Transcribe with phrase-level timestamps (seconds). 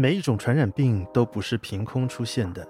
[0.00, 2.66] 每一种传染病都不是凭空出现的，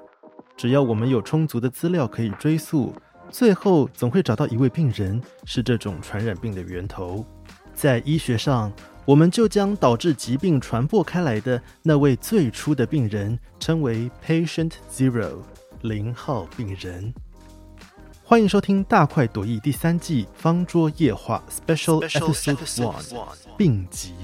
[0.56, 2.92] 只要我们有充足的资料可以追溯，
[3.30, 7.24] 最后总会找到一位病人是这种传染病的源头。
[7.72, 8.72] 在医学上，
[9.04, 15.36] 我们就将导致疾病传播开来的那位最初的病人称为 Patient Zero，
[15.82, 17.14] 零号病人。
[18.24, 21.40] 欢迎收听《大快朵颐》第三季《方桌夜话》
[21.76, 23.24] Special Episode One
[23.56, 24.14] 病集。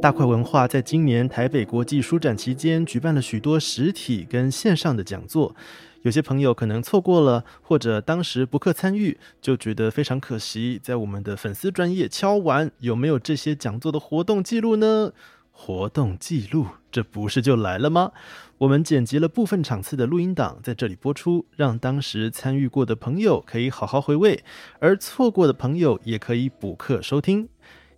[0.00, 5.56] 大块文化在今年台北国际书展期间举办了许多实体跟线上的讲座，
[6.02, 10.78] 有些朋友可能错过了，或者当时不克参与，就觉得非常可惜。
[10.80, 15.12] 在我们的粉丝专业敲完，有没有这些讲座的活动记录呢？
[15.50, 18.12] 活动记录，这不是就来了吗？
[18.58, 24.44] 我们剪辑了部分场次的录音档，在这里播出，让当时参与过的朋友可以好好回味，
[24.78, 27.48] 而错过的朋友也可以补课收听。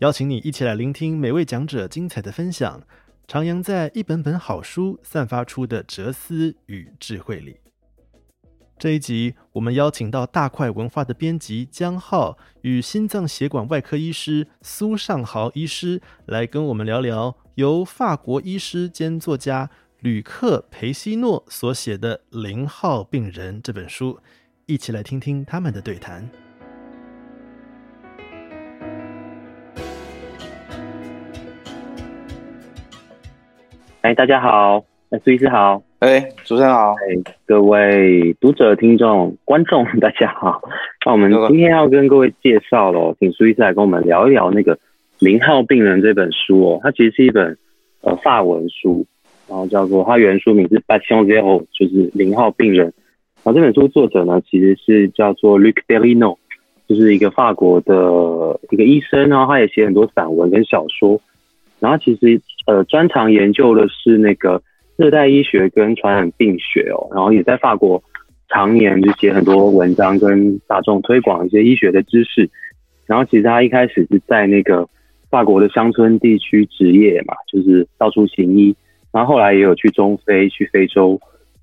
[0.00, 2.82] 邀请你一起来聆听每位讲者精彩的分享，
[3.28, 7.58] 徜徉在一本本好书散发出的哲思与智慧里。
[8.78, 24.18] 这一集，我们邀请到大块文化的编辑江浩与心脏血管外科医师苏尚豪医师来跟我们聊聊由法国医师兼作家吕克培西诺所写的《零号病人》这本书，
[24.64, 26.26] 一起来听听他们的对谈。
[34.02, 40.62] 哎，大家好，哎，苏医师好，哎，主持人好，哎，各位读者、听众、观众， 大家好。
[41.04, 44.74] 那我们今天要跟各位介绍喽，请苏医师来跟我们聊一聊那个
[45.18, 46.80] 《零号病人》这本书哦。
[46.82, 47.58] 它其实是一本
[48.00, 49.04] 呃法文书，
[49.46, 52.86] 然后叫做它原书名是《Patient Zero》，就是零号病人。
[53.42, 56.38] 然后这本书作者呢，其实是叫做 Luc Berlino，
[56.88, 61.20] 就是一个法国的一个医生，然后他也写很多散文跟小说。
[61.80, 64.62] 然后其实呃专长研究的是那个
[64.96, 68.00] 热带医学跟传染病学哦，然后也在法国
[68.48, 72.48] 常年就写很多文章跟大众推广一些医学的知识。
[73.06, 74.88] 然后其实他一开始是在那个
[75.28, 78.76] 法国的乡村地区职业嘛，就是到处行医。
[79.10, 81.20] 然后后来也有去中非、去非洲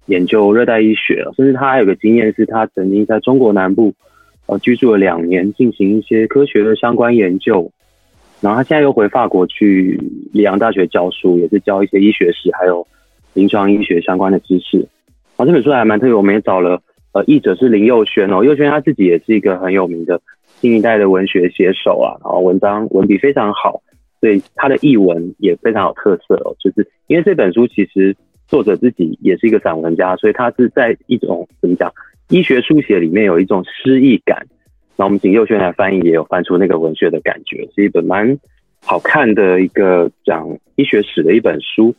[0.07, 3.93] 研究热带医学，甚至他还有个经验是他曾经在中国南部
[4.47, 7.71] 呃居住了两年，进行一些科学的相关研究。
[8.39, 9.99] 然后他现在又回法国去
[10.31, 12.85] 里昂大学教书，也是教一些医学史还有
[13.33, 14.87] 临床医学相关的知识。
[15.37, 16.81] 啊，这本书还蛮特别，我们也找了
[17.13, 20.21] 呃译者是林佑轩哦，佑轩他自己也是一个很有名的
[20.59, 23.81] 新一代的文学写手啊，然后文章文笔非常好，
[24.21, 26.55] 所以他的译文也非常有特色哦。
[26.59, 28.15] 就是因为这本书其实
[28.47, 31.91] 作者自己也是一个散文家，所以他是在一种怎么讲
[32.29, 34.45] 医学书写里面有一种诗意感。
[34.97, 38.37] 那我们请佑轩来翻译，也有翻出那个文学的感觉，是一本蛮
[38.83, 41.95] 好看的一个讲医学史的一本书。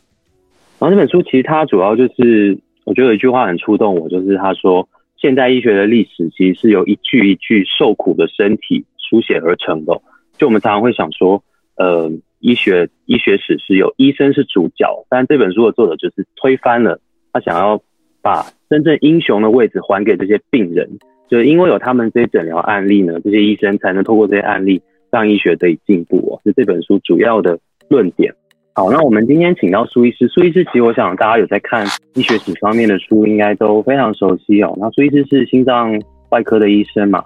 [0.79, 4.87] 然后这本书其实它主要就是，我觉得有一句话很触动我，就是他说
[5.17, 10.01] 现代医学的历史其实是由一具一具受苦的身体书写而成的。
[10.37, 11.41] 就我们常常会想说，
[11.75, 16.99] 呃，医学医学史是有医生是主角，但这本书的作者就是推翻了，
[17.31, 17.81] 他想要
[18.21, 20.99] 把真正英雄的位置还给这些病人。
[21.29, 24.81] 就因为有他们这些诊疗案例呢，这些医生才能透过这些案例
[25.11, 28.33] 让医学得以进步哦，是这本书主要的论点。
[28.73, 31.85] 好，那我们今天请到苏医师，苏医师其实我想大家有在看
[32.15, 34.73] 医学史方面的书，应该都非常熟悉哦。
[34.79, 37.23] 那苏医师是心脏外科的医生嘛，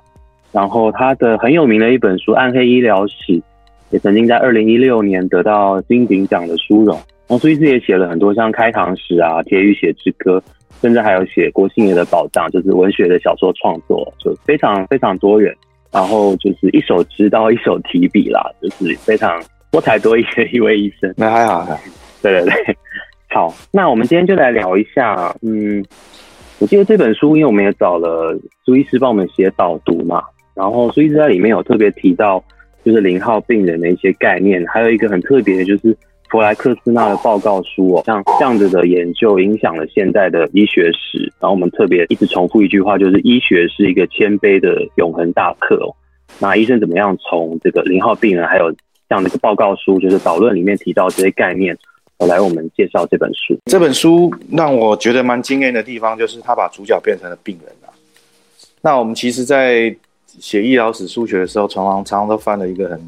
[0.51, 3.33] 然后他的很有名的一本书《暗黑医疗史》
[3.91, 6.95] 也曾经在二零一六年得到金鼎奖的殊荣。
[7.27, 10.41] 然后苏医师也写了很多像《开膛史》啊，《铁与血之歌》。
[10.81, 15.55] 甚至还有写郭信爷的宝藏，就是文学的小说创作，就非常非常多元。
[15.91, 19.39] 然后就是一手知道，一手提笔啦，就是非常
[19.71, 21.13] 多才多艺的一位医生。
[21.15, 21.65] 那还好，
[22.21, 22.75] 对对对。
[23.29, 25.33] 好，那我们今天就来聊一下。
[25.43, 25.85] 嗯，
[26.59, 30.23] 我记得这本书，因为我们也找了苏医师帮我们写导读嘛，
[30.55, 32.43] 然后苏医师在里面有特别提到，
[32.83, 35.95] 就是零号病人的一些概念，还有一个很特别的就是。
[36.33, 41.31] 弗莱克斯纳的报告书哦，像这样子的研究影响了现在的医学史。
[41.39, 45.93] 然后我们特别一直重复一句话，就是医学是一个谦卑的永恒大课哦。
[46.39, 48.77] 那医生怎么样从这个零号病人，还有这
[49.09, 51.77] 样的一个报告书，就是导论里面提到这些概念，
[52.17, 53.55] 来我们介绍这本书。
[53.65, 57.93] 这本书让我觉得蛮惊艳的地方，就是他把主角变成了病人啊。
[58.81, 59.95] 那我们其实，在
[60.25, 63.07] 写医疗史书学的时候，常常常常都犯了一个很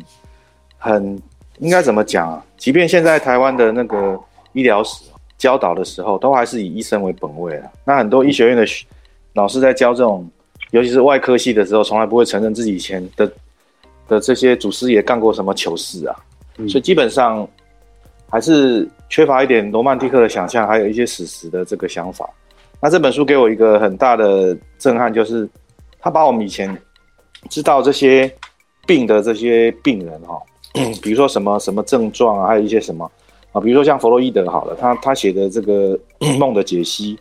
[0.77, 1.19] 很。
[1.59, 2.45] 应该怎么讲啊？
[2.57, 4.19] 即便现在台湾的那个
[4.53, 5.03] 医疗史
[5.37, 7.71] 教导的时候，都还是以医生为本位啊。
[7.83, 8.65] 那很多医学院的
[9.33, 10.29] 老师在教这种
[10.71, 13.31] 尤其是外科系的时候，从来不会承认自己以前的
[14.07, 16.15] 的这些祖师爷干过什么糗事啊，
[16.67, 17.47] 所以基本上
[18.29, 22.29] 还是缺乏一点罗曼蒂克的想象，还有一些史实的这个想法。
[22.81, 25.47] 那这本书给我一个很大的震撼，就是
[25.99, 26.77] 他把我们以前
[27.49, 28.31] 知道这些
[28.85, 30.41] 病的这些病人哈，
[31.01, 33.09] 比如说什么什么症状啊，还有一些什么
[33.51, 35.97] 啊，比如说像弗洛伊德好了，他他写的这个
[36.39, 37.17] 梦的解析，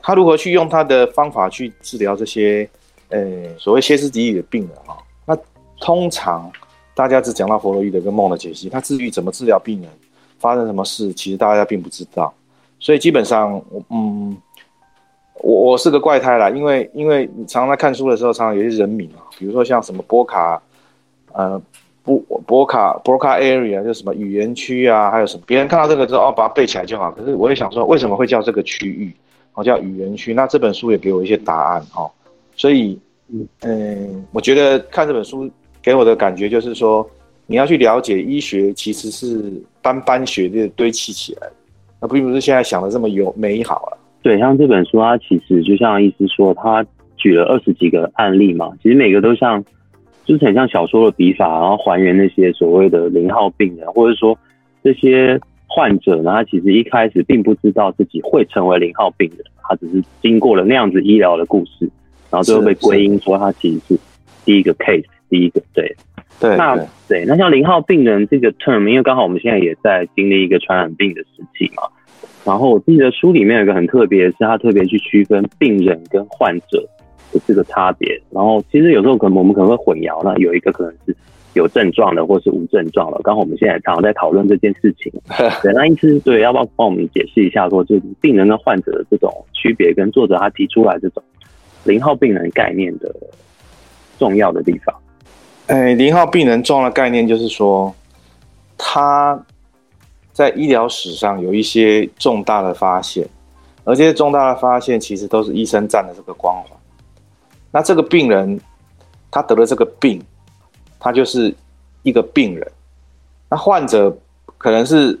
[0.00, 2.68] 他如何去用他的方法去治疗这些
[3.08, 3.18] 呃
[3.58, 4.96] 所谓歇斯底里的病人哈。
[5.26, 5.36] 那
[5.80, 6.50] 通常
[6.94, 9.90] 大家只讲到弗洛伊德跟梦的解析，他治愈怎么治疗病人，
[10.38, 12.32] 发生什么事，其实大家并不知道。
[12.78, 14.36] 所以基本上，嗯。
[15.42, 20.62] 我我是个怪胎啦，因为因为你常常在看书的时候，常常有些人名啊，比如说像什么波卡，
[21.32, 21.60] 呃，
[22.04, 27.10] 波波卡博卡 area 就什么语言区啊，还有什么，别人看到这个之后哦，把它背起来就好。
[27.12, 29.10] 可是我也想说，为什么会叫这个区域？
[29.54, 30.34] 哦，叫语言区。
[30.34, 32.10] 那这本书也给我一些答案哦。
[32.56, 32.98] 所以，
[33.62, 35.50] 嗯，我觉得看这本书
[35.82, 37.08] 给我的感觉就是说，
[37.46, 41.52] 你要去了解医学其实是斑斑血的堆砌起来的，
[42.02, 43.98] 那并不是现在想的这么有美好了。
[44.22, 46.84] 对，像这本书，它其实就像意思说，他
[47.16, 49.64] 举了二十几个案例嘛，其实每个都像，
[50.24, 54.38] 就是很像小说的笔法，然后还原那些所谓的零号病人，或者说
[54.82, 61.90] 这些患者呢，他其实一开始并不知道自己会成为零号病人，他只是经过了那样子医疗的故事，
[62.30, 63.98] 然后最后被归因说他其实是
[64.44, 65.94] 第一个 case，第一个对，
[66.40, 66.76] 对，那
[67.08, 71.82] 对，那像零号病人这个 term，因为刚好我们现在也在经历一个传染病的时期嘛。
[72.44, 76.93] 然后我记得书里面有一个很特别，是他特别去区分病人跟患者的
[77.46, 78.20] 这个差别。
[78.30, 81.16] 然后其实有时候可能我们可能会混淆，那有一个可能是
[81.54, 83.20] 有症状的，或是无症状的。
[83.22, 85.12] 刚好我们现在常常在讨论这件事情。
[85.62, 91.22] 对，那意思对，要不要帮我们解释一下，说就是病人跟患者的这种区别，跟作者他提出来这种
[91.84, 93.14] 零号病人概念的
[94.18, 94.94] 重要的地方？
[95.66, 97.94] 哎，零号病人重要的概念就是说
[98.78, 99.44] 他。
[100.32, 103.24] 在医疗史上有一些重大的发现，
[103.84, 106.73] 而这些重大的发现其实都是医生占的这个光环。
[107.74, 108.60] 那这个病人
[109.28, 110.22] 他得了这个病，
[111.00, 111.52] 他就是
[112.04, 112.72] 一个病人。
[113.50, 114.16] 那患者
[114.56, 115.18] 可能是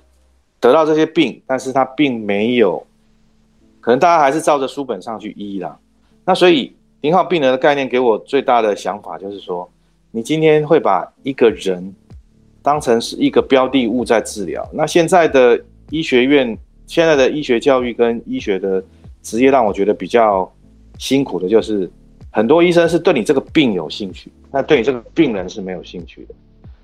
[0.60, 2.86] 得到这些病，但是他并没有，
[3.80, 5.76] 可能大家还是照着书本上去医啦。
[6.24, 9.68] 那所以零号病人的概念给我最大的想法就是说，
[10.12, 11.92] 你今天会把一个人。
[12.64, 14.66] 当成是一个标的物在治疗。
[14.72, 16.56] 那现在的医学院，
[16.86, 18.82] 现在的医学教育跟医学的
[19.22, 20.50] 职业，让我觉得比较
[20.96, 21.90] 辛苦的，就是
[22.34, 26.34] 很多医生是对你这个病有兴趣，那对你这个病人是没有兴趣的。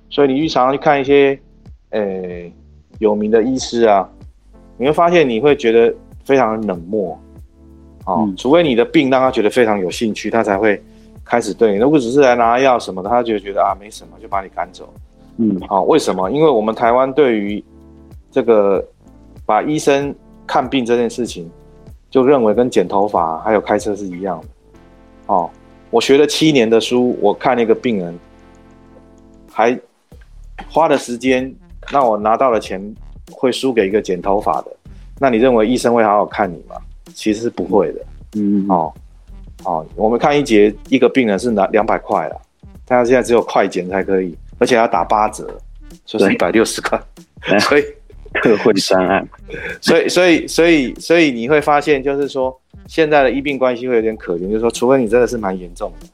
[0.09, 1.37] 所以你日常去看一些，
[1.89, 2.49] 呃，
[3.01, 4.09] 有名的医师啊，
[4.77, 5.93] 你会发现你会觉得
[6.25, 7.19] 非常冷漠，
[8.05, 10.81] 哦，除非你的病让他觉得非常有兴趣，他才会
[11.25, 11.79] 开始对你。
[11.79, 14.89] 如果只是来拿药什么的，他就觉得啊没什么，就把你赶走。
[15.39, 16.31] 嗯，好，为什么？
[16.31, 17.65] 因为我们台湾对于
[18.31, 18.87] 这个
[19.45, 20.15] 把医生
[20.47, 21.51] 看病这件事情，
[22.09, 24.47] 就认为跟剪头发还有开车是一样的。
[25.31, 25.49] 哦，
[25.91, 28.19] 我学了七年的书，我看那个病人，
[29.49, 29.79] 还
[30.69, 31.55] 花的时间，
[31.93, 32.83] 那我拿到了钱
[33.31, 34.77] 会输给一个剪头发的，
[35.21, 36.75] 那你认为医生会好好看你吗？
[37.15, 38.01] 其实是不会的。
[38.35, 38.93] 嗯，哦，
[39.65, 42.41] 哦，我们看一节一个病人是拿两百块了，
[42.85, 44.37] 但现在只有快剪才可以。
[44.59, 45.49] 而且要打八折，
[46.05, 47.01] 就是一百六十块，
[47.61, 47.85] 所以
[48.35, 49.29] 特惠专案，
[49.83, 52.57] 所以所以所以所以你会发现，就是说
[52.87, 56.07] 现在的医病关系会有点可怜，就是说，除非你真的是蛮严重的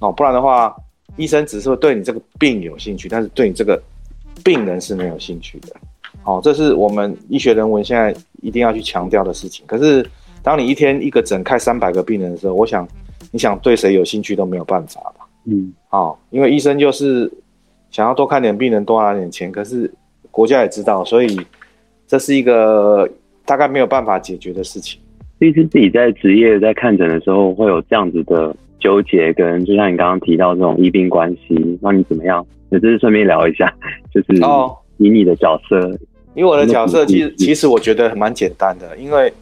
[0.00, 0.74] 哦，不然的话，
[1.16, 3.80] 医生只是会对你这个病有兴趣，但是对你这个
[4.42, 5.68] 病人是没有兴趣的。
[6.24, 9.64] 哦，这是我们医学人文现在一定要去强调的事情。
[9.66, 10.04] 可是，
[10.42, 12.86] 当你一天一个诊开三百个病人的时候，我想
[13.30, 15.26] 你想对谁有兴趣都没有办法吧？
[15.44, 17.30] 嗯，哦，因为医生就是。
[17.92, 19.92] 想要多看点病人，多拿点钱，可是
[20.30, 21.40] 国家也知道，所以
[22.06, 23.08] 这是一个
[23.44, 25.00] 大概没有办法解决的事情。
[25.38, 32.46] 其实自己在职业在看诊的时候，会有这样子的纠结，跟就像你刚刚提到这种医病关系，那你怎么样？
[32.70, 33.72] 也就是顺便聊一下，
[34.14, 35.98] 就是哦，以你的角色，
[36.34, 39.32] 以我的角色，其实其实我觉得蛮简单的，因为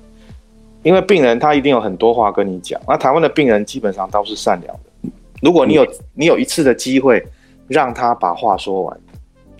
[0.83, 5.11] 因为病人他一定有很多话跟你讲，那台湾的病人基本上都是善良的，
[5.43, 7.23] 如果你有你有一次的机会。
[7.71, 9.01] 让他把话说完，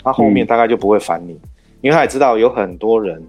[0.09, 1.39] 他后面大概就不会烦你，
[1.83, 3.23] 因为他也知道有很多人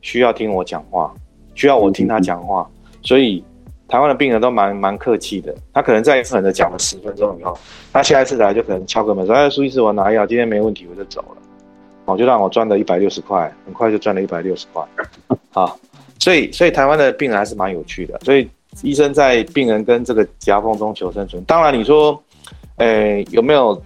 [0.00, 1.12] 需要听我讲话，
[1.54, 2.66] 需要我听他讲话，
[3.02, 3.44] 所以
[3.86, 5.54] 台湾的病人都蛮蛮客气的。
[5.74, 7.58] 他可能在一次的讲了十分钟以后，
[7.92, 11.36] 他下一次来就可能敲个门说：“哎，苏医师，我拿药，今天没问题，我就走了。”
[12.06, 14.82] 哦，就让我赚了一百六十块，很快就赚了一百六十块。
[15.50, 15.78] 好，
[16.18, 18.48] 所以所以台湾的病人还是蛮有趣的，所以
[18.82, 21.44] 医生在病人跟这个夹缝中求生存。
[21.44, 22.20] 当然，你说，
[22.78, 23.80] 诶，有没有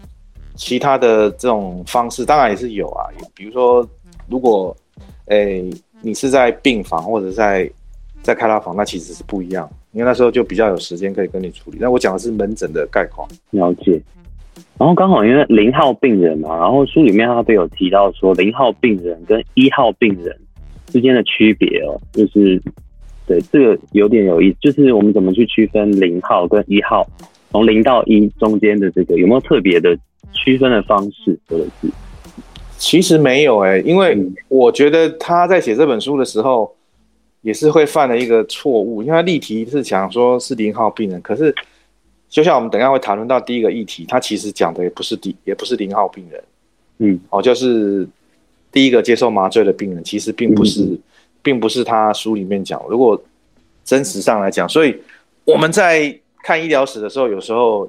[0.54, 2.24] 其他的这种方式？
[2.24, 3.06] 当然也是有啊。
[3.34, 3.86] 比如说，
[4.28, 4.76] 如果，
[5.26, 5.68] 诶，
[6.02, 7.70] 你是在病房或者在
[8.22, 11.78] 在开拉房，那其实是不一样，因为那时候就比较有时间可以跟你处理。
[11.80, 13.28] 那我讲的是门诊的概况。
[13.50, 14.00] 了解。
[14.78, 20.36] 然后刚好因为零号病人嘛，然后书里面他都有提到说零号病人跟一号病人
[20.86, 22.60] 之间的区别哦，就是
[23.26, 27.06] 对这个有点有意思，就是我们怎么去区分零号跟一号，
[27.50, 29.96] 从零到一中间的这个有没有特别的
[30.32, 31.88] 区分的方式或者是？
[32.78, 36.74] 其实没有哎，因为我觉得他在写这本书的时候
[37.42, 41.54] 也是会犯了一个错误，因为他例题是讲说是零号病人，可是。
[42.26, 46.44] 就像我们等下会谈论到第一个议题，他其实讲的也不是第也不是零号病人，
[46.98, 48.04] 嗯，哦，就是
[48.72, 50.98] 第一个接受麻醉的病人，其实并不是，
[51.44, 52.82] 并不是他书里面讲。
[52.88, 53.22] 如果
[53.84, 54.96] 真实上来讲，所以
[55.44, 56.12] 我们在
[56.42, 57.88] 看医疗史的时候，有时候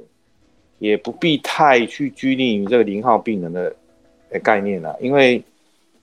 [0.80, 3.74] 也不必太去拘泥于这个零号病人的
[4.44, 5.44] 概念了，因为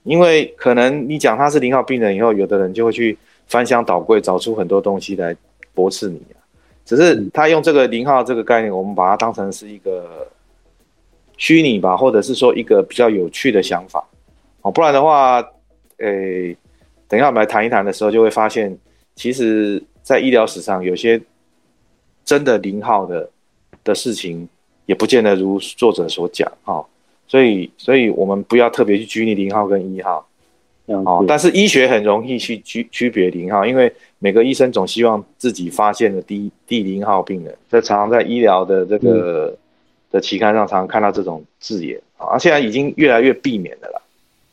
[0.05, 5.37] 因为可能你讲他是零号病人以后，有的人就会去翻箱倒柜，找出很多东西来
[5.75, 6.41] 驳斥你啊。
[6.85, 10.26] 只是他用这个零号这个概念，我们把它当成是一个
[11.37, 14.05] 虚拟吧，或者是说一个比较有趣的想法
[14.62, 14.71] 哦。
[14.73, 15.41] 不然的话，
[15.99, 16.57] 诶，
[17.07, 18.76] 等一下我们来谈一谈的时候，就会发现，
[19.14, 21.21] 其实在医疗史上，有些
[22.25, 23.31] 真的零号的
[23.85, 24.49] 的事情，
[24.87, 26.85] 也不见得如作者所讲哦。
[27.29, 30.27] 所以，所以我们不要特别去拘泥零号跟一号。
[30.87, 39.57] 哦，但是医学很容易去区区别零号，因为每个医生总希望自己发现的第第零号病人，这常常在医疗的这个
[40.11, 44.03] 的期刊上常常看到这种字眼啊，现在已经越来越避免的了，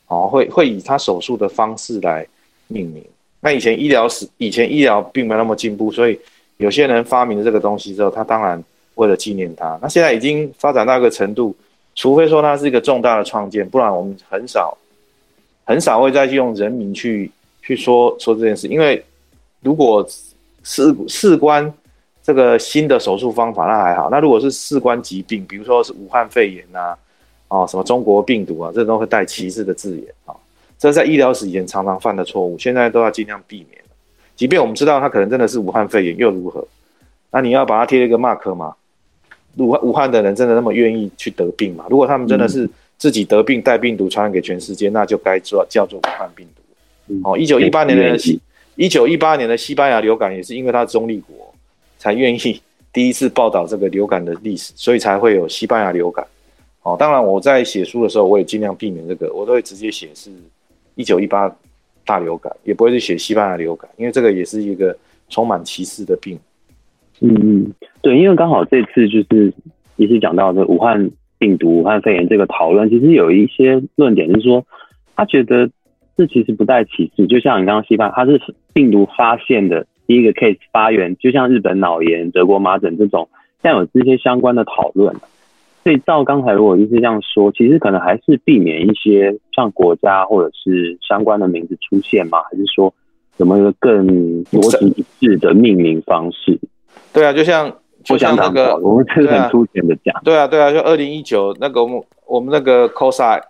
[0.07, 2.25] 哦，会会以他手术的方式来
[2.67, 3.03] 命名。
[3.41, 6.17] 那以前医疗史以前医疗并没有那么进步，所以
[6.57, 8.63] 有些人发明了这个东西之后，他当然
[8.99, 9.79] 为了纪念他。
[9.81, 11.55] 那现在已经发展到一个程度，
[11.95, 14.77] 除非说它是一个重大的创建，不然我们很少。
[15.63, 19.03] 很少会再去用人名去去说说这件事，因为
[19.61, 20.05] 如果
[20.63, 21.71] 事事关
[22.23, 26.95] 这个新的手术方法，那还好；那如果是事关疾病，比如说是武汉肺炎呐，
[27.47, 30.35] 哦，什么中国病毒啊，这都会带歧视的字眼啊。
[30.79, 33.79] 这在医疗史以前常常犯的错误，现在都要尽量避免。
[34.35, 36.67] 即便我们知道它可能真的是武汉肺炎，又如何？
[37.31, 38.73] 那你要把它贴一个 mark 吗？
[39.57, 41.85] 武武汉的人真的那么愿意去得病吗？
[41.89, 42.69] 如果他们真的是。
[42.99, 47.13] 自己得病带病毒传染给全世界，那就该做叫做武汉病毒。
[47.23, 48.37] 哦，一九一八年的西，
[48.75, 51.55] 一九一八年的西班牙流感也是因为它中立国
[51.97, 56.27] 才愿意第一次报道这个流感的历史，所以才会有西班牙流感。
[56.81, 60.29] 哦，当然我在写书的时候，我也尽量避免这个，我都会直接写是
[60.95, 61.49] 一九一八
[62.05, 64.93] 大流感，也不会去写西班牙流感，因为这个也是一个
[65.29, 66.37] 充满歧视的病。
[67.21, 69.53] 嗯嗯，对，因为刚好这次就是
[69.95, 71.11] 也是讲到这武汉。
[71.39, 74.65] 病毒、武汉肺炎这个讨论，其实有一些论点是说，
[75.15, 75.69] 他觉得
[76.17, 77.27] 这其实不带歧视。
[77.27, 78.41] 就像你刚刚西班牙，它是
[78.73, 83.29] 病毒发现的第一个 case 发源，就像日本脑炎、德国麻疹这种，
[83.63, 85.15] 像有这些相关的讨论。
[85.85, 92.39] 所以照刚才如果就是这样说，其实可能还是避免一些像国家或者是相关的名字出现吗？
[92.51, 92.93] 还是说
[93.38, 94.05] 有没有一个更
[94.43, 96.59] 逻辑一致的命名方式？
[97.13, 97.74] 对啊，就像。
[98.01, 100.15] 就像那个，我们是很粗浅的讲。
[100.24, 103.41] 对啊，对啊，就二零一九那个我们我们那个 COSA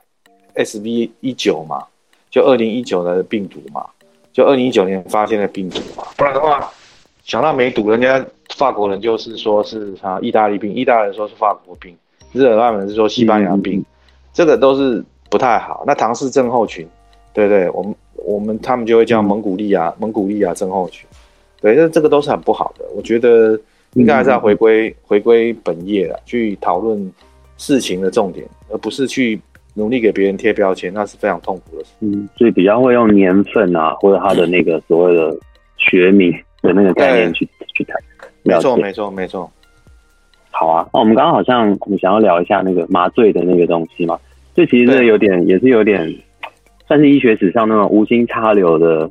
[0.55, 1.83] SV 一九嘛，
[2.31, 3.85] 就二零一九的病毒嘛，
[4.33, 6.03] 就二零一九年发现的病毒嘛。
[6.17, 6.67] 不然的话，
[7.23, 11.95] 想到梅毒，人家法国人就是说是他意大利病，意大利人说是法国病，
[12.33, 13.85] 日耳曼人是说西班牙病，
[14.33, 15.83] 这个都是不太好。
[15.85, 16.87] 那唐氏症候群，
[17.33, 21.07] 对对，我们我们他们就会叫蒙古利亚蒙古利亚症候群，
[21.61, 23.59] 对，那这个都是很不好的，我觉得。
[23.95, 27.11] 应该还是要回归回归本业了，去讨论
[27.57, 29.41] 事情的重点，而不是去
[29.73, 31.89] 努力给别人贴标签，那是非常痛苦的事。
[32.01, 35.35] 嗯，所以比较会用年份啊，或者他的那个所谓的
[35.77, 37.99] 学名的那个概念去去谈。
[38.43, 39.51] 没错，没错，没错。
[40.51, 44.19] 好啊，那我们刚刚好像你想要聊一下那个麻醉的那个东西嘛？
[44.53, 46.15] 这其实有点也是有点
[46.87, 49.09] 算是医学史上那种无心插柳的，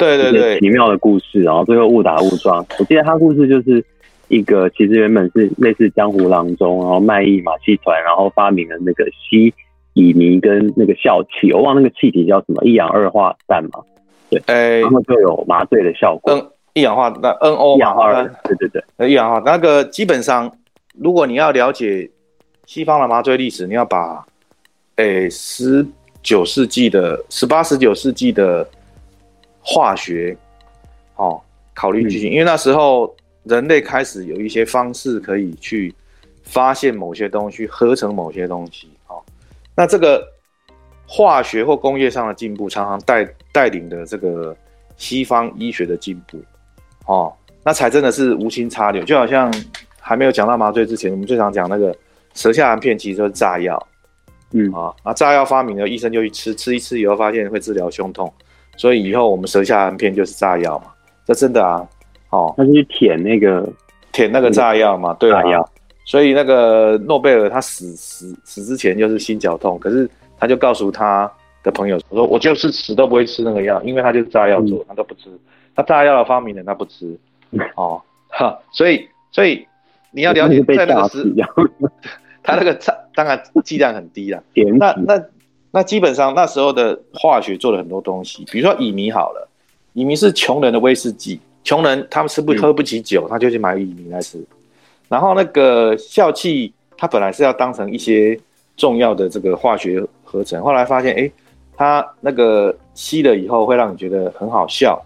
[0.00, 2.66] 对对对，奇妙的故事，然后最后误打误撞。
[2.78, 3.84] 我记得他故事就是。
[4.32, 9.52] 一个其实原本是类似江湖郎中，然后卖艺马戏团，然后发明了那个吸
[9.94, 13.80] 乙醚跟那个笑气，我忘那个气体叫什么，一氧二化氮嘛，
[14.30, 16.32] 对，哎，然后就有麻醉的效果。
[16.32, 20.48] 嗯，一氧化那 NO 嘛，对对对，那一氧化那个基本上，
[20.96, 22.08] 如果你要了解
[22.66, 24.24] 西方的麻醉历史，你要把
[24.94, 25.84] 诶十
[26.22, 28.64] 九世纪的十八十九世纪的
[29.60, 30.36] 化学，
[31.16, 31.40] 哦。
[31.72, 33.14] 考虑剧情，因为那时候
[33.44, 35.94] 人类开始有一些方式可以去
[36.42, 38.90] 发现某些东西，合成某些东西。
[39.06, 39.22] 哦，
[39.74, 40.22] 那这个
[41.06, 44.54] 化学或工业上的进步，常常带带领的这个
[44.98, 46.38] 西方医学的进步。
[47.06, 47.32] 哦，
[47.64, 49.50] 那才真的是无心插柳，就好像
[49.98, 51.96] 还没有讲到麻醉之前，我们最常讲那个
[52.34, 53.88] 舌下含片，其实就是炸药。
[54.52, 58.30] 嗯啊，那炸药发明了，医生就去吃，吃一吃以后发现会治疗胸痛，
[58.80, 60.86] 所以以后我们舌下含片就是炸药嘛，
[61.26, 61.86] 这真的啊，
[62.30, 63.68] 哦，他是去舔那个
[64.10, 65.62] 舔那个炸药嘛，对啊。
[66.06, 70.08] 所以那个诺贝尔他死死死之前就是心绞痛，可是
[70.38, 71.30] 他就告诉他
[71.62, 75.28] 的朋友说，我就是死都不会吃那个药，因为他就是炸药做，他都不吃，
[75.76, 77.14] 他炸药的发明人他不吃，
[77.76, 79.66] 哦，哈，所以所以
[80.10, 81.22] 你要了解被在那个时
[82.42, 84.42] 他那个炸当然剂量很低啦。
[84.54, 85.22] 点死那那
[85.70, 89.48] 那基本上那时候的化学做了很多东西，比如说乙醚好了，
[89.92, 94.42] 乙醚是穷人的威士忌，穷人他们吃不嗯喝不起酒，他就去买乙醚来吃。
[95.08, 98.38] 然后那个笑气，它本来是要当成一些
[98.76, 101.30] 重要的这个化学合成，后来发现，哎，
[101.76, 105.00] 它那个吸了以后会让你觉得很好笑。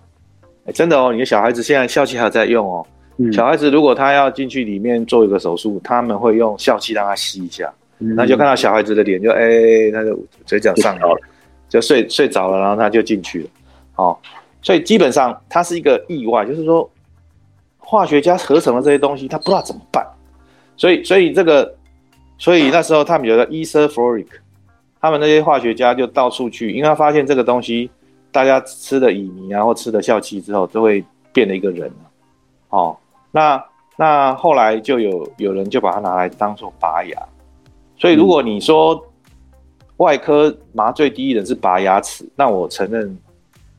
[0.67, 2.87] 哎，真的哦，你的小孩子现在笑气还在用哦。
[3.17, 7.73] 嗯小孩子如果他要进去里面做一个手术，他们会用笑气让他吸一下。
[8.05, 11.09] 嗯那就看到小孩子的脸就哎，他就嘴角上扬，
[11.69, 13.49] 就睡睡着了，然后他就进去了。
[13.97, 14.19] 哦，
[14.61, 16.91] 所以基本上它是一个意外，就是说
[17.79, 20.07] 化学家合成了这些东西，他不知道怎么办，
[20.77, 21.75] 所以所以这个，
[22.39, 24.27] 所以那时候他们有个 Ether Floric，
[25.01, 27.91] 他们那些化学家就到处去，因为他发现这个东西，
[28.33, 31.91] 大家吃的乙醚然后吃的笑气之后，都会变了一个人
[32.71, 32.97] 哦，
[33.31, 33.65] 那
[33.97, 37.17] 那后来就有有人就把它拿来当做拔牙，
[37.97, 39.01] 所以如果你说
[39.99, 43.17] 外科麻醉第一人是拔牙齿，那我承认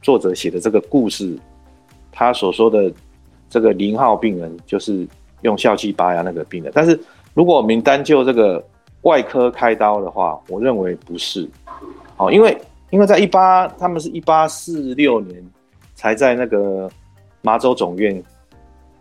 [0.02, 1.38] 作者写的这个故事，
[2.12, 2.92] 他所说的
[3.50, 5.06] 这个零号病人就是
[5.42, 6.72] 用笑气拔牙那个病人。
[6.74, 7.00] 但是
[7.34, 8.66] 如果我们单就这个
[9.02, 11.48] 外科开刀的话，我认为不是，
[12.18, 12.58] 哦，因为
[12.92, 15.46] 因为在一八他们是一八四六年
[15.94, 16.90] 才在那个
[17.42, 18.24] 麻州总院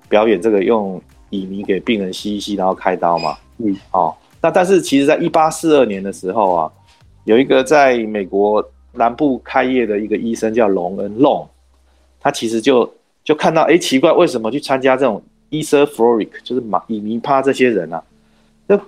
[0.09, 1.01] 表演这个用
[1.31, 3.37] 乙醚给病人吸一吸，然后开刀嘛。
[3.59, 4.13] 嗯，哦，
[4.45, 6.71] 那但是其实在一八四二年的时候啊，
[7.25, 11.49] 有一个在美国南部开业的一个医生叫隆恩隆，
[12.21, 12.93] 他其实就
[13.25, 18.03] 就看到，哎，奇怪，为什么去参加这种 e s e r Floric，就是马以尼帕这些人啊，
[18.69, 18.79] 就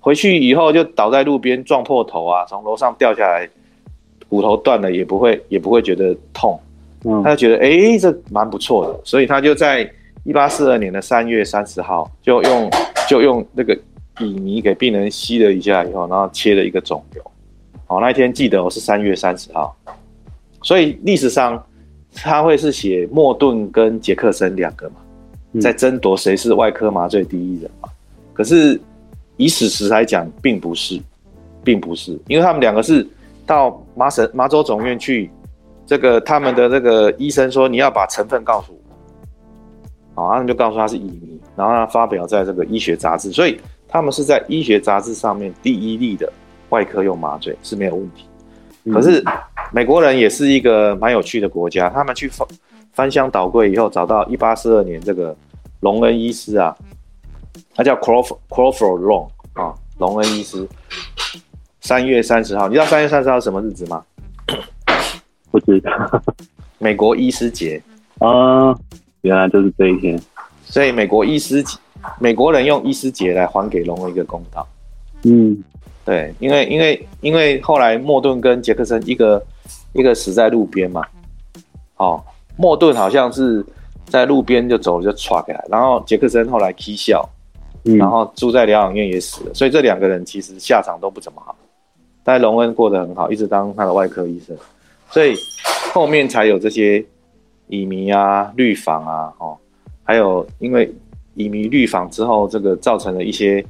[0.00, 3.48] 回去以后就倒在路边撞破头啊，从楼上掉下来，
[4.28, 6.58] 骨头断了也不会也不会觉得痛，
[7.04, 7.22] 嗯。
[7.22, 9.88] 他就觉得，哎，这蛮不错的，所以他就在
[10.24, 12.68] 一八四二年的三月三十号，就用
[13.08, 13.78] 就用那个
[14.20, 17.22] 乙醚给病人吸了一下以后，然后切了一个肿瘤。
[17.86, 19.74] 好，那一天记得我是三月三十号，
[20.62, 21.62] 所以历史上
[22.14, 24.96] 他会是写莫顿跟杰克森两个嘛，
[25.52, 25.60] 嗯。
[25.60, 27.88] 在争夺谁是外科麻醉第一人嘛。
[28.32, 28.80] 可是
[29.36, 31.00] 以史实来讲，并不是，
[31.64, 33.06] 并不是，因为他们两个是
[33.46, 35.30] 到麻省麻州总院去，
[35.86, 38.72] 这个他们的这个医生说你要把成分告诉
[40.14, 43.58] 我，好，他们就告诉他是乙醚，然后他发表在这个医学杂志，所以
[43.92, 46.32] 他们是在医学杂志上面第一例的
[46.70, 48.24] 外科用麻醉是没有问题。
[48.90, 49.22] 可是
[49.70, 52.48] 美国人也是一个蛮有趣的国家，他们去翻
[52.94, 55.36] 翻箱倒柜以后，找到一八四二年这个
[55.80, 56.74] 隆恩医师啊，
[57.74, 60.66] 他叫 Crawford Crawford Long 啊，隆恩医师，
[61.80, 64.02] 三月三十号，你知道三月三十号什么日子吗？
[65.50, 65.92] 不知道
[66.78, 67.80] 美国医师节，
[68.18, 68.74] 啊，
[69.20, 70.18] 原来就是这一天，
[70.64, 71.78] 所以美国医师节，
[72.18, 74.66] 美国人用医师节来还给龙恩一个公道。
[75.24, 75.62] 嗯
[76.04, 79.40] 对，因为因为因为后来莫顿跟杰克森一个
[79.92, 81.06] 一个死在路边嘛，
[81.96, 82.20] 哦，
[82.56, 83.64] 莫顿好像是
[84.06, 87.24] 在路边就走了就歘开来，然后杰克森后来踢笑，
[87.84, 91.54] 嗯，然后住在疗养院也死了，所以这两个人其实下场都不怎么好。
[92.24, 94.56] 但隆恩过得很好，一直当他的外科医生，
[95.08, 95.36] 所以
[95.92, 97.04] 后面才有这些
[97.68, 99.56] 乙醚啊、氯仿啊，哦，
[100.02, 100.92] 还有因为
[101.34, 103.64] 乙醚氯仿之后，这个造成了一些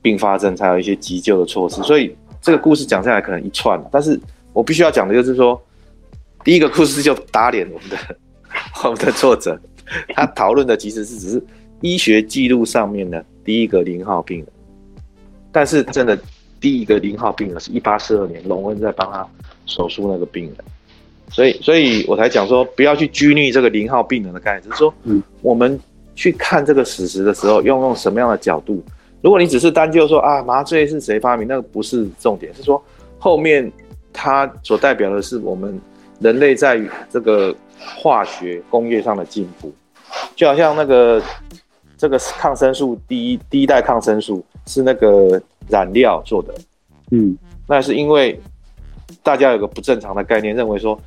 [0.00, 1.82] 并发症，才有一些急救的措施。
[1.82, 4.18] 所以这个故事讲下来可能一串，但是
[4.52, 5.60] 我必须要讲的就是说，
[6.44, 7.96] 第一个故事就打脸我们的
[8.84, 9.58] 我们的作者，
[10.14, 11.42] 他讨论的其实是只是
[11.80, 14.46] 医学记录上面的第一个零号病人，
[15.50, 16.16] 但是真的
[16.60, 19.26] 第一个零号病人是一八四二年龙恩在帮他
[19.66, 20.54] 手术那个病人，
[21.30, 25.78] 所以所以我才讲说不要去拘泥这个零号病人的概念，只是说，嗯，我们
[26.16, 28.82] 去看这个史实的时候，要用什么样的角度？
[29.22, 32.82] 如果你只是单就说啊麻醉是谁发明，那个不是重点，是说
[33.18, 33.70] 后面
[34.12, 35.80] 它所代表的是我们
[36.20, 39.72] 人类在这个化学工业上的进步，
[40.34, 41.22] 就好像那个
[41.96, 46.54] 这个抗生素第一第一代抗生素是那个染料做的，
[47.10, 48.40] 嗯，那是因为
[49.22, 50.98] 大家有个不正常的概念，认为说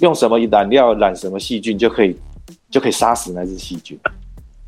[0.00, 2.16] 用什么染料染什么细菌就可以
[2.70, 3.98] 就可以杀死那只细菌，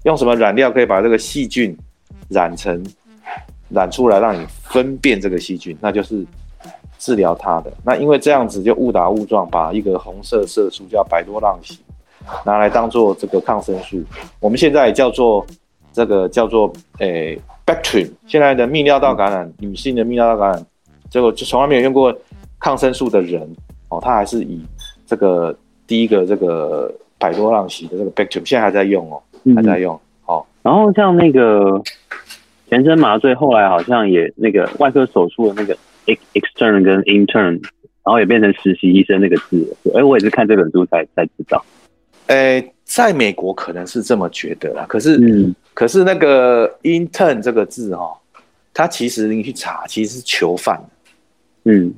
[0.04, 1.76] 用什么染料可以把这个细菌
[2.28, 2.84] 染成
[3.68, 6.24] 染出来，让你分辨这个细菌，那就是
[6.98, 7.72] 治疗它的。
[7.84, 11.78] 那因为这样子就误打误撞，把一个红色色素叫百多浪喜
[12.44, 14.02] 拿来当做这个抗生素，
[14.40, 15.44] 我们现在也叫做
[15.92, 18.10] 这个叫做诶 Bactrim。
[18.26, 20.66] 现在的泌尿道感染，女性的泌尿道感染，
[21.10, 22.16] 结果就从来没有用过
[22.60, 23.42] 抗生素的人
[23.88, 24.64] 哦，他还是以
[25.06, 29.20] 这个第一个这个百多浪喜的这个 Bactrim，现在还在用哦，
[29.54, 30.00] 还在用。
[30.22, 31.82] 好，然后像那个
[32.68, 35.76] 全身麻醉，后来好像也那个外科手术的那个
[36.06, 37.60] ex extern 跟 intern，
[38.04, 39.76] 然后也变成实习医生那个字。
[39.94, 41.64] 哎，我也是看这本书才才知道。
[42.28, 48.16] 哎，在美国可能是这么觉得啦，可是，嗯可是那个 intern 这个字哦，
[48.72, 50.80] 它其实你去查，其实是囚犯。
[51.64, 51.92] 嗯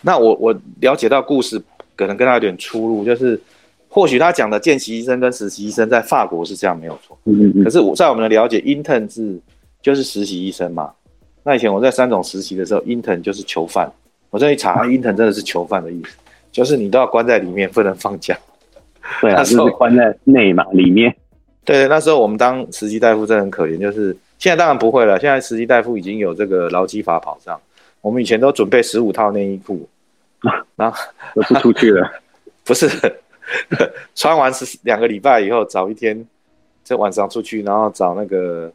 [0.00, 1.60] 那我我了解到故事
[1.96, 3.40] 可能跟他有点出入，就是
[3.96, 9.40] 或许他讲的见习医生跟实习医生在法国是这样没有错，嗯嗯可是我在我们的了解，intern 字
[9.80, 10.92] 就是实习医生嘛。
[11.42, 13.90] 那以前我在三种实习的时候，intern 就是囚犯。
[14.28, 16.14] 我这一查，intern 真的是囚犯的意思，
[16.52, 18.38] 就是你都要关在里面，不能放假。
[19.22, 21.16] 对啊， 那时候就是关在内嘛，里面。
[21.64, 27.58] 对，那时候我们当实习大夫真的很可怜，就是现在当然不会了，现在实习大夫已经有这个劳基法保障。
[28.02, 29.88] 我们以前都准备十五套内衣裤，
[30.76, 30.98] 然后
[31.34, 32.06] 都不出去了。
[32.62, 32.86] 不是
[34.14, 36.26] 穿完是两个礼拜以后，找一天
[36.84, 38.72] 在晚上出去，然后找那个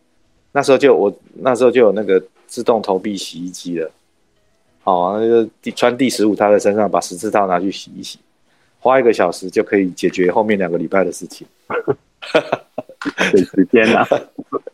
[0.52, 3.92] 那时候就我那时候就有那个自动投币洗衣机了，
[4.84, 8.20] 好、那就第穿第十五套在身上，把十四套拿去洗一洗，
[8.80, 11.48] 花一个小时就可以解决后面两个礼拜的事情。
[13.32, 14.08] 省时间啊。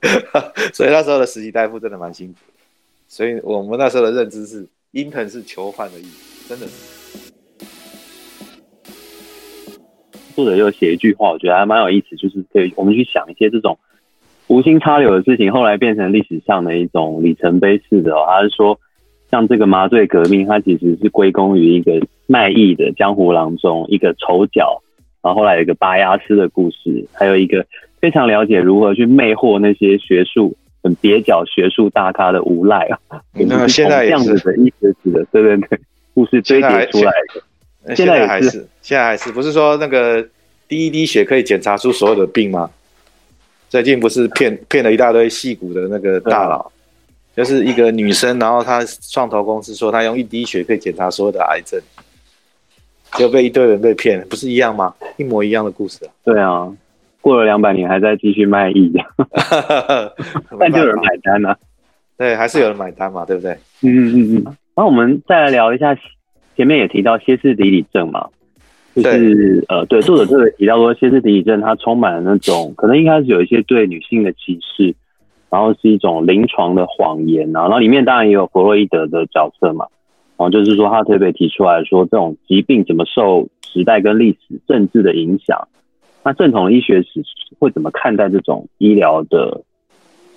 [0.73, 2.53] 所以那时候的实习大夫真的蛮辛苦的，
[3.07, 6.96] 所以我们那时候的认知是，intern 是囚犯的意思，真的是。
[10.37, 13.79] 作者又写一句话，我觉得还蛮有意思，就是可以我们去想一些这种
[14.45, 18.23] 无心插柳的事情，后来变成历史上的一种里程碑式的、哦。
[18.27, 18.79] 他是说，
[19.31, 24.83] 像这个麻醉革命，它其实是归功于一个卖艺的江湖郎中，一个丑角，
[25.23, 27.65] 然后后来有一个拔牙师的故事，还有一个
[27.99, 32.99] 非常了解如何去魅惑那些学术很蹩脚学术大咖的无赖啊。
[33.33, 35.79] 那现在这样子的医学史的，对对对，
[36.13, 37.41] 故事堆叠出来的。
[37.87, 40.23] 呃现现在还是，现在还是，不是说那个
[40.67, 42.69] 第一滴血可以检查出所有的病吗？
[43.69, 46.71] 最近不是骗骗了一大堆戏骨的那个大佬，
[47.35, 51.79] 就是一个女生，然后她创投公司说她用一滴血可以检查所有的癌症，
[53.17, 54.93] 就被一堆人被骗，不是一样吗？
[55.17, 56.71] 一模一样的故事啊，对啊，
[57.19, 58.91] 过了两百年还在继续卖艺，
[60.59, 61.57] 但就有人买单啊。
[62.17, 63.51] 对，还是有人买单嘛，对不对？
[63.81, 64.43] 嗯嗯嗯嗯。
[64.45, 65.93] 然后我们再来聊一下，
[66.57, 68.27] 前面也提到歇斯底里症嘛，
[68.95, 74.95] 就是呃，对，作者特别提到说，歇斯底里症它充满了那种可能一开始有一些对女性的歧视，
[75.51, 79.85] 然后是一种临床的谎言啊，然后里面当然也有弗洛伊德的角色嘛，
[80.35, 85.67] 然后就是说他特别提出来说，这种疾病怎么受时代跟历史、政治的影响，
[86.23, 87.23] 那正统的医学史
[87.59, 89.61] 会怎么看待这种医疗的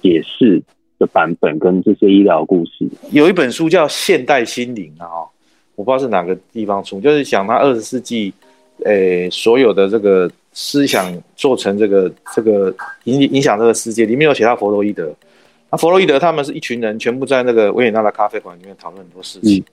[0.02, 0.62] 解释
[0.98, 2.86] 的版本跟这些医疗故事？
[3.10, 5.28] 有一本书叫《现代心灵》啊，哦
[5.74, 8.32] 我不知道是哪个地方出，就是想他二十世纪，
[8.84, 15.14] 诶、所有的这个思想做成这个这个影影响这个世界，里面有写到弗洛伊德。
[15.70, 19.64] 那弗洛伊德他们是一群人，全部在那个维也纳的咖啡馆里面讨论很多事情，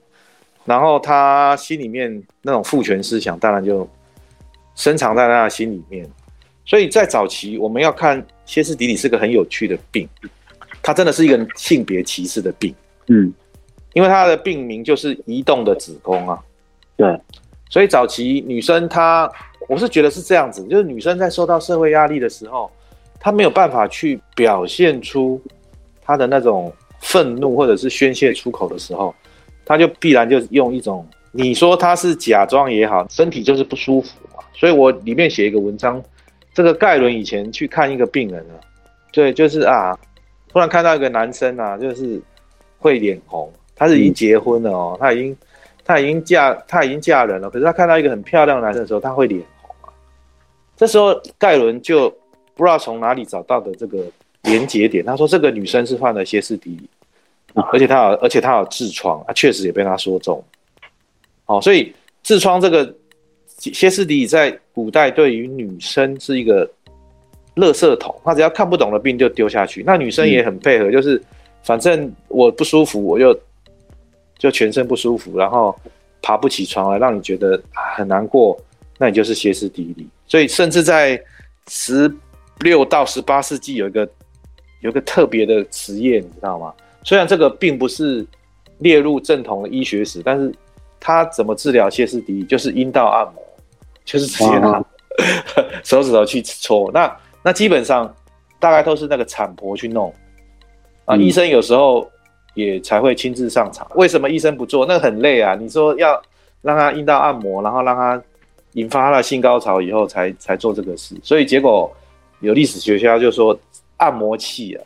[0.64, 3.88] 然后他心里面那种父权思想，当然就
[4.76, 6.08] 深藏在他的心里面。
[6.64, 10.06] 所以在早期，我们要看歇斯底里是个很有趣的病，
[10.82, 12.74] 它真的是一个性别歧视的病。
[13.06, 13.32] 嗯，
[13.98, 16.38] 因为它的病名就是移动的子宫啊，
[16.96, 17.20] 对，
[17.68, 19.28] 所以早期女生她，
[19.68, 22.70] 我是觉得是这样子，就是女生在受到社会压力的时候，
[23.18, 25.42] 她没有办法去表现出
[26.00, 29.12] 她的那种愤怒或者是宣泄出口的时候，
[29.66, 34.44] 她就必然就用一种，你说她是假装也好，身体就是不舒服嘛。
[34.54, 36.00] 所以我里面写一个文章，
[36.54, 38.54] 这个盖伦以前去看一个病人啊，
[39.10, 39.98] 对，就是啊，
[40.48, 42.22] 突然看到一个男生啊，就是
[42.78, 45.36] 会脸红，他是已经结婚了哦，她已经
[45.84, 49.88] 她已经嫁她已经嫁人了，可是她看到一个很漂亮的男生的时候，她会脸红啊。
[50.76, 52.10] 这时候盖伦就
[52.54, 54.04] 不知道从哪里找到的这个
[54.42, 56.88] 连接点，他说这个女生是患了歇斯底里，
[57.72, 60.42] 而且她有而且她有痔疮，啊，确实也被他说中。
[61.46, 62.94] 哦，所以痔疮这个
[63.58, 66.68] 歇斯底里在古代对于女生是一个
[67.56, 69.82] 垃圾桶，他只要看不懂的病就丢下去。
[69.86, 71.20] 那女生也很配合，就是
[71.62, 73.38] 反正我不舒服，我就
[74.38, 75.74] 就全身不舒服，然后
[76.22, 77.60] 爬不起床来，让你觉得
[77.96, 78.58] 很难过，
[78.96, 80.08] 那你就是歇斯底里。
[80.26, 81.20] 所以甚至在
[81.68, 82.10] 十
[82.60, 84.08] 六到十八世纪有一个
[84.80, 86.72] 有个特别的职业，你知道吗？
[87.02, 88.26] 虽然这个并不是
[88.78, 90.54] 列入正统的医学史，但是
[91.00, 92.44] 它怎么治疗歇斯底里？
[92.44, 93.42] 就是阴道按摩，
[94.04, 94.84] 就是直接拿
[95.82, 96.90] 手指头去搓。
[96.92, 98.14] 那那基本上
[98.58, 100.14] 大概都是那个产婆去弄
[101.06, 102.08] 啊，医生有时候
[102.58, 103.86] 也才会亲自上场。
[103.94, 104.84] 为什么医生不做？
[104.84, 105.54] 那很累啊！
[105.54, 106.20] 你说要
[106.60, 108.20] 让他阴道按摩，然后让他
[108.72, 111.88] 引发他的性高潮以后才才做这个事，所以结果
[112.40, 113.56] 有历史学家就说
[113.98, 114.82] 按摩器啊。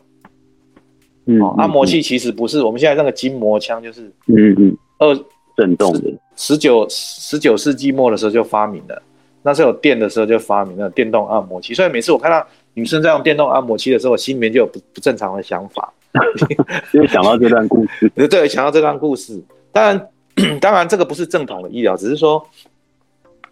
[1.41, 5.19] 哦，按摩器其实不是我们现在那个筋膜枪，就是嗯嗯二
[5.57, 6.13] 震动的。
[6.35, 9.01] 十九十九世纪末的时候就发明了，
[9.41, 11.73] 那时候有电的时候就发明了电动按摩器。
[11.73, 15.91] 所以每次我看到女生在用电动按摩器的时候，我心里面就有不不正常的想法，
[16.93, 18.09] 因为想到这段故事。
[18.29, 19.41] 对，想到这段故事。
[19.71, 20.09] 当然，
[20.59, 22.45] 当然这个不是正统的医疗，只是说，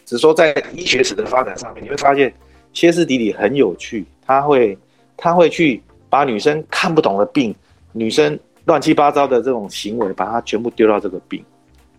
[0.06, 2.34] 只是说在医学史的发展上面，你会发现
[2.74, 4.78] 歇斯底里很有趣，他会
[5.16, 5.82] 他会去。
[6.12, 7.56] 把女生看不懂的病，
[7.94, 11.42] 女生乱七八糟的这种行为，把它全部丢到这个病。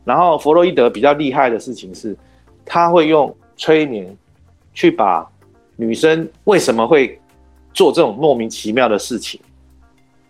[0.05, 2.15] 然后弗洛伊德比较厉害的事情是，
[2.67, 4.15] 他会用催眠
[4.75, 5.27] 去把
[5.77, 7.19] 女生为什么会
[7.73, 9.41] 做这种莫名其妙的事情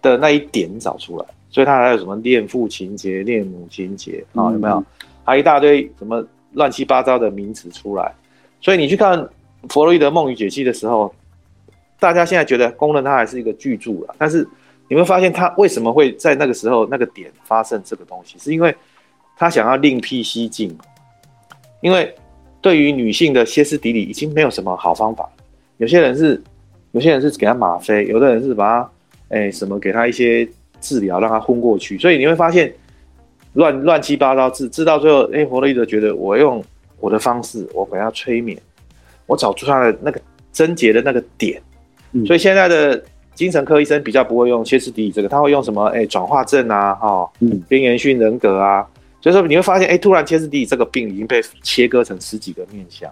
[0.03, 1.25] 的那一点找出来。
[1.49, 4.53] 所以他还有什么恋父情节、恋母情节啊？
[4.53, 4.85] 有没有？
[5.25, 8.13] 还一大堆什么乱七八糟的名词出来。
[8.61, 9.27] 所以你去看
[9.69, 11.15] 弗洛伊德梦与解析的时候。
[12.03, 14.45] 大家现在觉得公认他还是一个巨著了，但是
[14.89, 18.75] 你会发现他为什么会在那个时候那个点发生这个东西，是因为
[19.37, 20.77] 他想要另辟蹊径。
[21.81, 22.13] 因为
[22.61, 25.31] 对于女性的歇斯底里已经没有什么好方法，
[25.77, 26.43] 有些人是
[26.91, 28.91] 有些人是给他吗啡，有的人是把他
[29.33, 30.49] 哎什么给他一些
[30.81, 32.73] 治疗让他昏过去，所以你会发现
[33.55, 36.63] 乱乱七八糟治治到最后，哎，弗洛伊德觉得我用
[37.01, 38.57] 我的方式，我给他催眠，
[39.27, 40.21] 我找出他的那个
[40.53, 41.61] 症结的那个点。
[42.27, 43.03] 所以现在的
[43.35, 45.87] 精神科医生比较不会用歇斯底里这个，他会用什么？
[45.87, 47.31] 哎，转化症啊，哈，
[47.69, 48.87] 边缘性人格啊。
[49.23, 53.11] 所以说你会发现，哎，突然歇斯底里这个病已经被切割成十几个面相。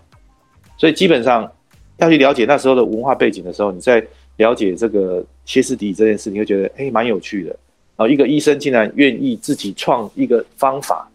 [0.76, 1.50] 所以基本上
[1.98, 4.04] 要去了解那时候的文化背景的时候，你在
[4.36, 7.50] 了解这个歇斯底里这件事，你会觉得哎，蛮有趣的。
[7.96, 11.08] 然后一个医生竟然愿意自己创一个方法，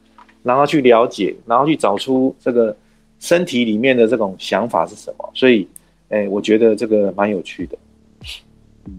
[0.43, 2.75] 然后去了解，然后去找出这个
[3.19, 5.29] 身体里面的这种想法是什么。
[5.33, 5.67] 所以。
[6.09, 7.75] 哎，我觉得这个蛮有趣的，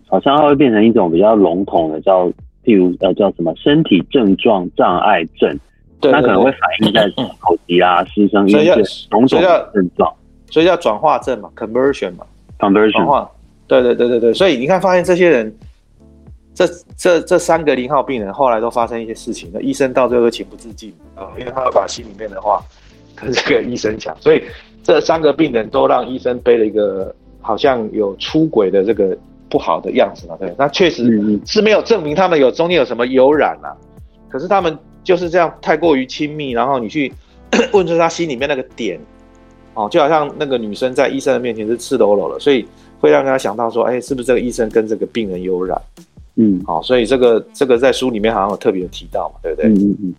[0.09, 2.27] 好像它会变成一种比较笼统的，叫
[2.64, 5.57] 譬如呃叫什么身体症状障碍症，
[6.01, 9.40] 它可能会反映在口疾啊、失声、音这种种症
[9.96, 10.12] 状，
[10.51, 12.27] 所以叫转化症嘛，conversion 嘛
[12.59, 13.31] ，conversion 化，
[13.67, 15.55] 对对对对对，所以你看发现这些人，
[16.55, 22.63] 这这这三个零号病人后来都发生一些事情，那医生到最后都情不自禁啊，因为他要把心里面的话
[23.15, 24.43] 跟这个医生讲，所以。
[24.87, 30.37] 这三个病人都让医生背了一个好像有出轨的这个不好的样子嘛？
[30.39, 33.75] 对，那确实是没有证明他们有中间有什么有染啊。
[34.29, 37.13] 可是他们就是这样太过于亲密，然后你去
[37.75, 38.97] 问出他心里面那个点，
[39.75, 42.65] 哦，就好像那个女生在医生的面前是赤裸裸的，所以
[43.01, 45.81] 会让他想到说，哎，是不是这个医生跟这个病人有染？
[46.37, 49.71] 嗯，好，所以这个这个在书里面好像有特别提到嘛，对不对？
[49.71, 50.15] 嗯嗯嗯，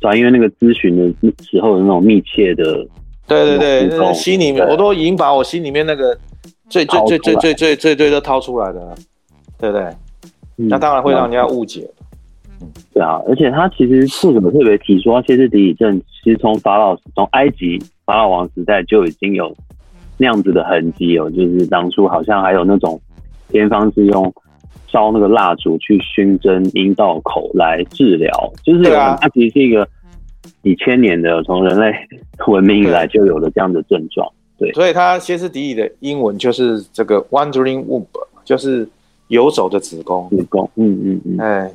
[0.00, 2.86] 对、啊因为那个咨询的时候的那种密切的。
[3.28, 6.16] 对对对，心里面我都已经把我心里面那个
[6.68, 8.96] 最最最最最最最最都掏出来的，
[9.58, 9.84] 对不对？
[10.54, 11.90] 那当然会让人家误解。
[12.60, 19.52] 嗯，对啊，而且他其实作者特别提说，歇斯底里症其实从法老从埃及法老王时代就已经有
[20.16, 23.00] 那样子的痕迹哦，就是当初好像还有那种
[23.48, 24.32] 偏方是用
[24.88, 28.30] 烧那个蜡烛去熏蒸阴道口来治疗，
[28.64, 29.88] 就是它其实是一个。
[30.62, 31.92] 几千年的从人类
[32.48, 38.04] 文明以来就有了这样的症状，对，所以它歇斯底里的英文就是这个 wandering womb，
[38.44, 38.88] 就是
[39.28, 40.28] 游走的子宫。
[40.30, 41.72] 子宫，嗯嗯嗯，哎，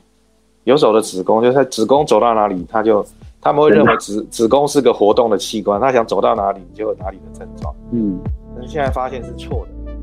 [0.65, 3.06] 游走的子宫，就是它子宫走到哪里，它就
[3.41, 7.73] 他们会认为子子宫是个活动的器官，他想走到哪里就有哪里的症状。
[7.91, 8.19] 嗯，
[8.56, 9.93] 但是现在发现是错的。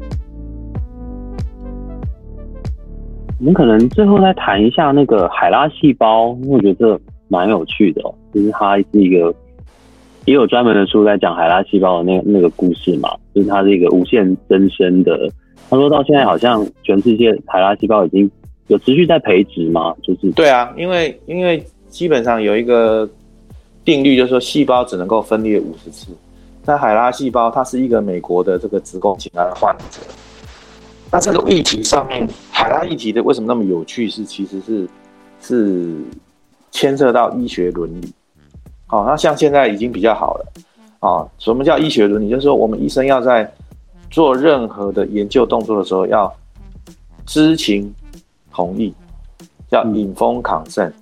[3.39, 7.01] 我们可能最后再谈一下那个海拉细胞，我觉得。
[7.31, 9.35] 蛮有趣的哦，就是它是一个
[10.25, 15.31] 也有专门的书在讲海拉细胞的那那个故事嘛，就是它是一个无限增生的。
[15.69, 18.31] 他说到现在好像全世界海拉细胞已经
[18.69, 19.95] 有持续在培植吗？
[20.03, 23.07] 就是对啊，因为因为基本上有一个
[23.89, 26.09] 定律，就是说细胞只能够分裂五十次，
[26.63, 29.99] 在海拉细胞，它是一个美国的这个子宫颈癌患者。
[31.11, 34.07] 那这个议题上面，海拉议题的为什么那么有趣？
[34.11, 34.87] 是其实是
[35.41, 35.97] 是
[36.71, 38.13] 牵涉到医学伦理。
[38.91, 40.53] 哦，那像现在已经比较好了。
[41.01, 42.29] 啊，什么叫医学伦理？
[42.29, 43.51] 就是说我们医生要在
[44.11, 46.31] 做任何的研究动作的时候，要
[47.25, 47.91] 知情
[48.53, 48.93] 同意，
[49.71, 50.93] 叫引风抗胜。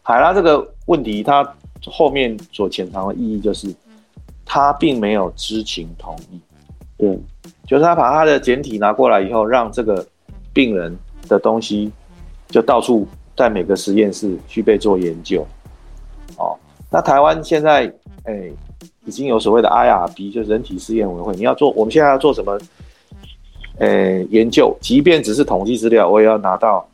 [0.00, 1.42] 海拉这个问题，它
[1.90, 3.74] 后面所潜藏的意义就是，
[4.44, 6.40] 他并没有知情同意。
[6.96, 7.18] 对，
[7.66, 10.06] 就是他把他的简体拿过来以后，让这个
[10.52, 10.96] 病人
[11.28, 11.90] 的东西
[12.48, 15.46] 就到处在每个实验室去被做研究。
[16.36, 16.56] 哦，
[16.90, 17.92] 那台湾现在
[18.24, 18.50] 哎
[19.04, 22.58] 已经有所谓的 IRB，就是人体试验委员会，你要做，我们现在要做什么？
[23.78, 26.86] 呃，研究，即便只是统计资料，我也要拿到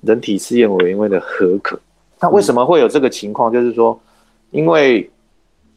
[0.00, 1.78] 人体试验委员会的核可。
[2.20, 3.52] 那为什么会有这个情况？
[3.52, 3.98] 就是说，
[4.50, 5.08] 因为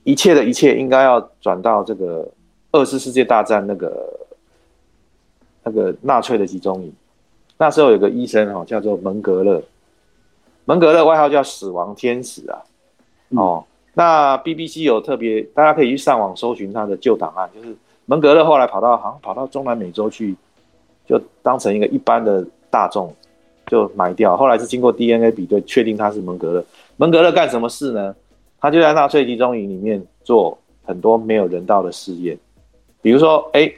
[0.03, 2.27] 一切的一切应该要转到这个
[2.71, 4.19] 二次世界大战那个
[5.63, 6.93] 那个纳粹的集中营。
[7.57, 9.61] 那时候有个医生哈，叫做门格勒，
[10.65, 12.61] 门格勒外号叫死亡天使啊。
[13.29, 20.35] 哦，那 BBC 有特别，大家可以去上网搜寻他的旧档案，就是门格勒后来跑到好像跑到中南美洲去，
[21.07, 23.13] 就当成一个一般的大众。
[23.67, 26.63] 就埋掉，后来是经过 DNA 比对，确定他是蒙格勒。
[26.97, 28.13] 蒙格勒干什么事呢？
[28.63, 32.39] 他就在纳粹集中营里面做很多没有人道的试验，
[33.01, 33.69] 比如说，哎，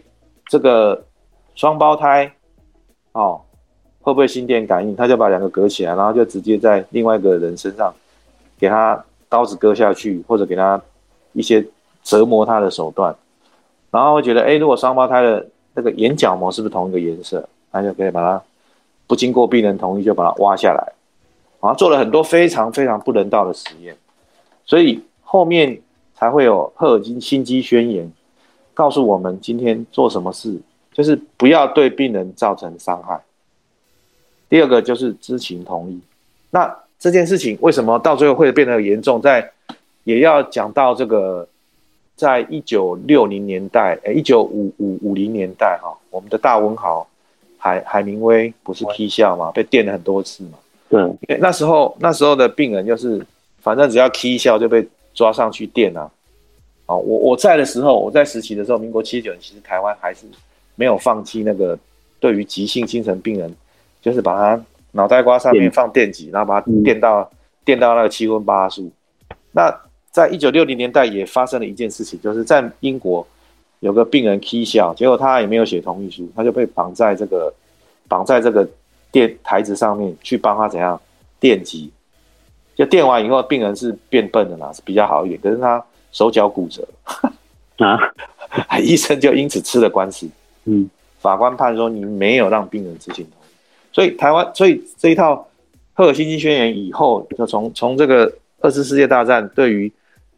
[0.46, 1.04] 这个
[1.56, 2.32] 双胞胎，
[3.14, 3.42] 哦，
[4.04, 4.96] 会不会心电感应？
[4.96, 7.92] 他就把两个隔起来，然后就直接在另外一个人身上
[8.60, 10.80] 给他刀子割下去，或者给他
[11.34, 11.66] 一些
[12.04, 13.16] 折磨他的手段，
[13.90, 15.44] 然后会觉得，哎，如果双胞胎的
[15.74, 18.40] 那个眼角膜是不是同一个颜色，他就可以把它。
[19.08, 20.94] 不经过病人同意就把它挖下来，
[21.62, 23.96] 然后，做了很多非常非常不人道的实验，
[24.66, 25.80] 所以后面
[26.14, 28.12] 才会有赫尔辛心肌宣言，
[28.74, 30.58] 告诉我们今天做什么事
[30.92, 33.20] 就是不要对病人造成伤害。
[34.50, 36.00] 第二个就是知情同意。
[36.52, 39.22] 那这件事情为什么到最后会变得严重？
[39.22, 39.52] 在
[40.04, 41.48] 也要讲到这个，
[42.16, 47.08] 在一九六零年代，哎，一九五五五零年代，哈，我们的大文豪。
[47.58, 50.52] 海海明威不是踢笑嘛，被电了很多次嘛。
[50.88, 53.26] 对，因为那时候那时候的病人就是，
[53.66, 56.08] 反正只要踢笑就被抓上去电啊。
[56.86, 60.28] 哦，我我在的时候，我在实习的时候，民国七十九年，其实台湾还是
[60.76, 61.76] 没有放弃那个
[62.20, 63.52] 对于急性精神病人，
[64.04, 67.28] 就是把他脑袋瓜上面放电极，然后把他电到
[67.64, 68.92] 电到那个七荤八素。
[69.52, 69.76] 那
[70.12, 73.26] 在一九六零年代也发生了一件事情，就是在英国。
[73.82, 77.54] 有个病人 K 笑，结果他也没有写同意书，他就被绑在这个
[78.08, 78.68] 绑在这个
[79.12, 81.00] 电台子上面去帮他怎样
[81.40, 81.92] 电击，
[82.76, 86.88] 就电完以后，病人是变笨的啦，是比较好一点，可是他手脚骨折
[87.78, 87.98] 啊，
[88.80, 90.30] 医生就因此吃了官司。
[90.66, 93.54] 嗯，法官判说你没有让病人知情同意，
[93.92, 95.48] 所以台湾，所以这一套
[95.94, 99.92] 赫尔辛基宣言以后，就从从这个二次世界大战对于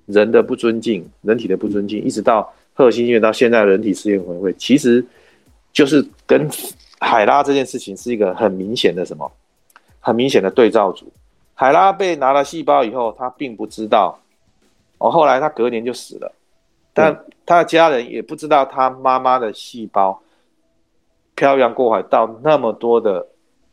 [0.05, 2.53] 人的不尊敬、人体的不尊敬，一直到。
[2.77, 5.03] 赫尔辛基到现在人体试验委员会，其实
[5.73, 6.47] 就是跟
[6.99, 9.31] 海拉这件事情是一个很明显的什么，
[9.99, 11.11] 很明显的对照组。
[11.59, 14.19] 海拉被拿了细胞以后，他并不知道，
[14.99, 16.31] 哦，后来他隔年就死了，
[16.93, 20.21] 但他的家人也不知道他妈妈的细胞
[21.33, 23.25] 漂洋过海到那么多的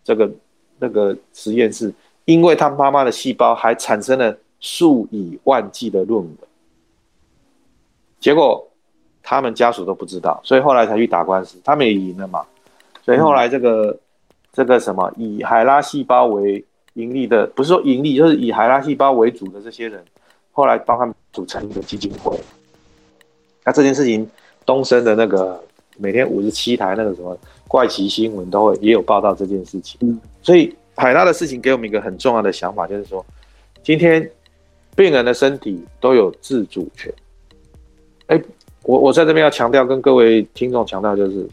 [0.02, 0.30] 这个
[0.78, 1.92] 那个实验室，
[2.24, 6.36] 因为他妈妈的细胞还产生了数以万计的论文，
[8.18, 8.66] 结果。
[9.26, 12.44] 他们家属都不知道，所以后来才去打官司，他们也赢了嘛。
[13.02, 13.98] 所以后来这个
[14.52, 16.62] 这个什么以海拉细胞为
[16.94, 20.02] 盈利的，不是说盈利，就是以海拉细胞为主的这些人，
[20.50, 22.36] 后来帮他们组成一个基金会。
[23.64, 24.28] 那这件事情，
[24.66, 25.62] 东升的那个
[25.98, 27.36] 每天五十七台那个什么
[27.68, 30.20] 怪奇新闻都会也有报道这件事情。
[30.42, 33.24] 所以海拉的事情给我们一个很重要的想法，就是说，
[33.82, 34.30] 今天
[34.96, 37.12] 病人的身体都有自主权。
[38.26, 38.42] 哎。
[38.86, 41.48] 我我在这边要强调，跟各位听众强调，就是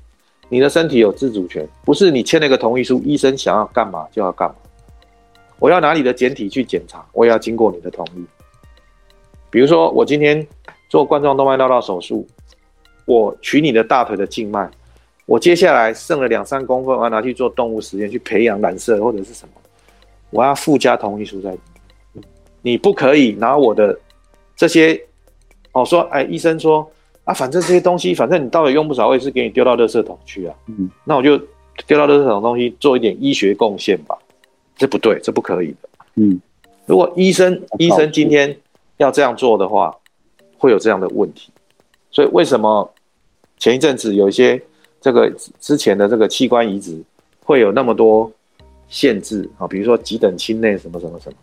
[0.50, 4.56] 你的身体有自主权，不是你签了一个同意书，医生想要干嘛就要干嘛。
[5.62, 8.26] 我要拿你的简体去检查，我也要经过你的同意。
[9.52, 10.46] 比如说，我今天
[10.90, 12.26] 做冠状动脉绕道手术，
[13.06, 14.68] 我取你的大腿的静脉，
[15.28, 19.54] 我接下来剩了两三公分，我要拿去做动物实验，去培养染色或者是什么，
[20.32, 21.60] 我要附加同意书在里
[22.14, 22.26] 面。
[22.64, 23.96] 你不可以拿我的
[24.56, 25.00] 这些，
[25.74, 26.92] 哦，说，哎，医生说。
[27.24, 30.56] 啊，反正这些东西，反正你到底用不着，我也是给你丢到垃圾桶去啊。
[30.66, 31.38] 嗯，那我就
[31.86, 34.18] 丢到垃圾桶东西，做一点医学贡献吧。
[34.82, 35.90] 这不对，这不可以的。
[36.16, 36.42] 嗯，
[36.88, 38.58] 如果医生医生今天
[38.98, 39.96] 要这样做的话，
[40.58, 41.52] 会有这样的问题。
[42.10, 42.92] 所以为什么
[43.60, 44.60] 前一阵子有一些
[45.00, 45.30] 这个
[45.60, 47.00] 之前的这个器官移植
[47.46, 48.32] 会有那么多
[48.88, 49.68] 限制啊？
[49.68, 51.38] 比如说几等亲内什么什么什么，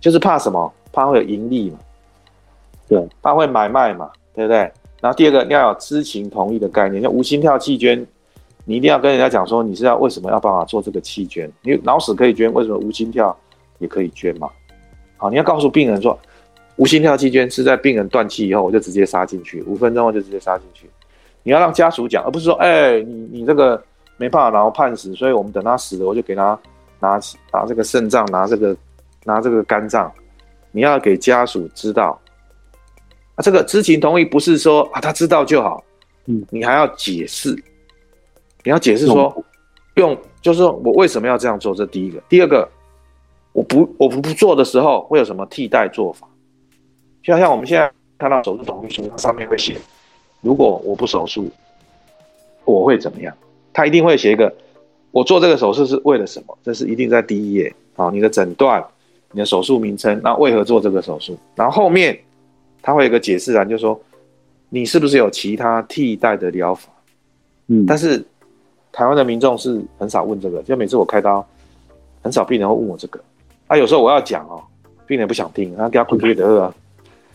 [0.00, 0.72] 就是怕什么？
[0.92, 1.78] 怕会有盈利嘛？
[2.86, 4.08] 对，怕会买卖嘛？
[4.32, 4.58] 对不对？
[5.00, 8.06] 然后第二个你要有知情同意的概念，像无心跳器捐，
[8.66, 11.50] 你一定要跟人家讲说你是要为什么要帮我做这个器捐？
[11.62, 13.34] 你脑死可以捐，为什么无心跳
[13.78, 14.50] 也可以捐嘛？
[15.16, 16.18] 好，你要告诉病人说。
[16.78, 20.86] 无心跳器捐是在病人断气以后，我就直接杀进去，五分钟后就直接杀进去。
[21.42, 23.82] 你要让家属讲，而不是说，哎，你你这个
[24.18, 26.58] 没办法，然后判死，所以我们等他死了，我就给他
[27.00, 27.18] 拿
[27.50, 28.76] 拿这个肾脏，拿这个
[29.24, 30.12] 拿这个肝脏。
[30.70, 32.20] 你要给家属知道，
[33.36, 35.82] 啊，这个知情同意不是说啊他知道就好，
[36.26, 37.56] 嗯，你还要解释，
[38.66, 39.44] 你要解释说，
[39.94, 42.68] 用就是说我为什么要这样做，这第一个，第二个，
[43.52, 46.26] 我不我不不做的时候会有什么替代做法？
[47.22, 47.88] 就像我们现在
[48.18, 49.76] 看到手术同意书，上面会写，
[50.40, 51.48] 如果我不手术，
[52.64, 53.32] 我会怎么样？
[53.72, 54.52] 他一定会写一个，
[55.12, 56.58] 我做这个手术是为了什么？
[56.64, 57.72] 这是一定在第一页。
[57.94, 58.84] 好，你的诊断，
[59.30, 61.38] 你的手术名称，那为何做这个手术？
[61.54, 62.18] 然后后面
[62.82, 64.00] 他会有个解释栏，就说
[64.70, 66.90] 你是不是有其他替代的疗法？
[67.68, 68.24] 嗯，但是
[68.96, 71.46] 台湾的民众是很少问这个，就每次我开刀，
[72.22, 73.20] 很少病人会问我这个。
[73.66, 74.58] 啊，有时候我要讲哦，
[75.06, 76.74] 病人不想听，他给他滚开得啊。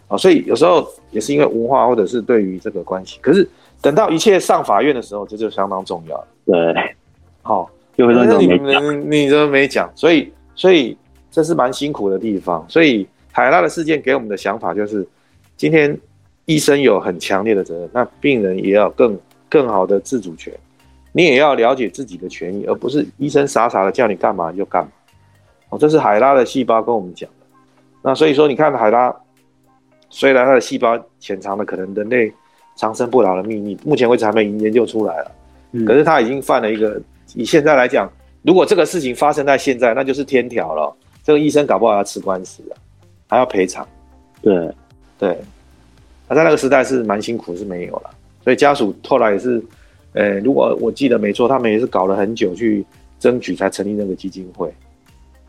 [0.07, 3.47] 啊，所以有时候也是因为文化或者是对于这个关系，可是
[3.80, 6.28] 等到一切上法院的时候，这就相当重要了。
[6.47, 6.95] 对，
[7.43, 10.97] 好，就会说你你你都没讲，所以所以
[11.30, 12.66] 这是蛮辛苦的地方。
[12.68, 15.07] 所以海拉的事件给我们的想法就是，
[15.55, 15.95] 今天
[16.45, 19.16] 医生有很强烈的责任，那病人也要更
[19.47, 20.51] 更好的自主权，
[21.12, 24.91] 你也要了解自己的权益，而不是医生傻傻的叫你干嘛就干嘛。
[25.70, 27.45] 哦，这是海拉的细胞跟我们讲的。
[28.01, 29.16] 那所以说，你看海拉。
[30.14, 32.30] 虽然他的细胞潜藏了可能人类
[32.76, 35.32] 长生不老的秘密，目前为止还没研究出来了。
[35.88, 37.01] 可是他已经犯了一个，
[37.34, 40.93] 以现在来讲，如果这个事情发生在现在，那就是天条了。
[41.24, 42.76] 这个医生搞不好要吃官司了，
[43.30, 43.88] 还要赔偿。
[44.41, 44.70] 对
[45.18, 45.38] 对，
[46.28, 48.09] 他在那个时代是蛮辛苦，是没有了。
[48.43, 49.64] 所以家属后来也是，
[50.14, 52.86] 呃，如果我记得没错，他们也是搞了很久去
[53.20, 54.74] 争取，才成立那个基金会。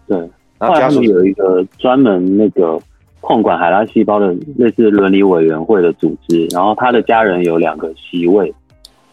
[0.06, 0.18] 对，
[0.58, 2.80] 然后家属有一个专门那个。
[3.24, 8.52] 控管海拉细胞的类似伦理委员会的组织，然后他的家人有两个席位。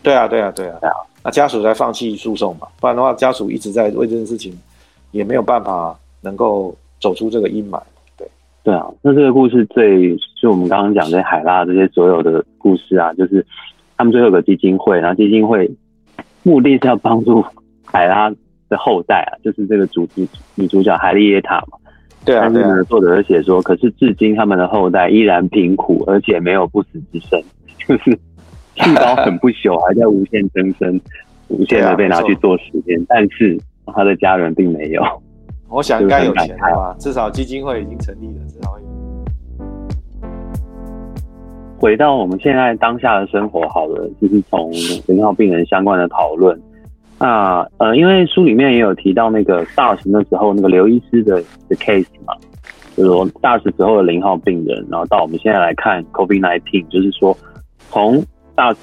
[0.02, 0.96] 对啊，对啊，对啊，对啊。
[1.24, 4.52] 那家属才放弃诉讼嘛，不然的话，家属一直在为这件事情，
[5.12, 7.80] 也没有办法能够走出这个阴霾。
[8.18, 8.28] 对，
[8.64, 8.88] 对啊。
[9.04, 13.46] 那这个故事最，就我们刚刚讲的海拉这些所有的故事啊，就是
[14.00, 15.70] 他们最后有个基金会，然后基金会
[16.44, 17.44] 目的是要帮助
[17.84, 18.30] 海拉
[18.70, 20.26] 的后代啊，就是这个主角
[20.56, 21.78] 女主角海莉耶塔嘛。
[22.24, 27.44] 对啊，对啊，作者写说，可是至今他们的后代依然贫苦，而且没有不死之身，
[27.86, 28.18] 就是
[28.76, 31.02] 细胞很不朽，还在无限增生，
[31.50, 35.04] 无限的被拿去做实验，但是他的家人并没有。
[35.68, 38.80] 我想应该有钱吧，至少基金会已经成立了，至少会。
[41.80, 44.70] 回到我们现在当下的生活，好了，就是从
[45.08, 46.60] 零号病人相关的讨论。
[47.18, 52.34] 那呃，因为书里面也有提到那个 SARS 那时候那个刘医师的的 case 嘛，
[52.98, 57.36] 就是说 SARS 时候的零号病人，然后到我们现在来看 COVID-19，就是说
[57.90, 58.22] 从
[58.58, 58.76] SARS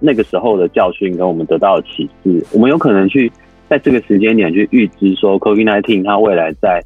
[0.00, 3.30] 那个时候的教训跟我们得到的启示，我们有可能去
[3.68, 6.82] 在这个时间点去预知说 COVID-19 它未来在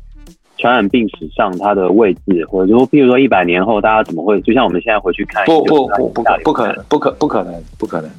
[0.62, 8.10] 传染病史上它的位置，或者说譬如说一百年后大家怎么会，就像我们现在回去看，不不不不可不可能不可不可能不可能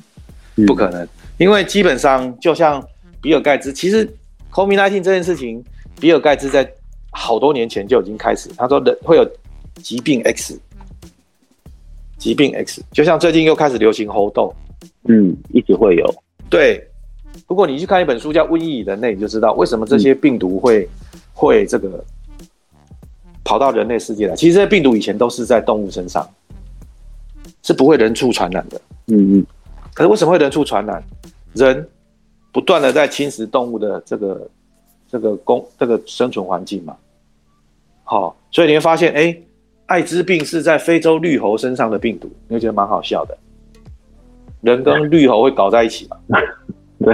[0.67, 1.07] 不可能。
[1.37, 2.83] 因为基本上就像
[3.21, 4.05] 比尔盖茨，其实
[4.51, 5.63] COVID-19 这件事情，
[6.01, 6.69] 比尔盖茨在
[7.11, 9.25] 好多年前就已经开始，他说人会有
[9.75, 10.59] 疾病 X，
[12.17, 14.53] 疾病 X，就像最近又开始流行猴痘，
[15.07, 16.05] 嗯，一直会有。
[16.49, 16.85] 对，
[17.47, 20.87] 如果你去看一本书叫《瘟疫人类》，你就知道为什么这些病毒会
[21.33, 22.03] 会这个
[23.43, 24.35] 跑到人类世界来。
[24.35, 26.27] 其实这些病毒以前都是在动物身上，
[27.61, 28.81] 是不会人畜传染的。
[29.07, 29.45] 嗯嗯。
[29.93, 31.03] 可是为什么会人畜传染？
[31.53, 31.87] 人
[32.51, 34.49] 不断的在侵蚀动物的这个
[35.07, 36.97] 这个工这个生存环境嘛，
[38.03, 39.37] 好，所以你会发现，哎，
[39.85, 43.37] 艾滋病是在非洲绿猴身上的病毒，你会觉得蛮好笑的。
[44.61, 46.17] 人跟绿猴会搞在一起嘛？
[47.05, 47.13] 对，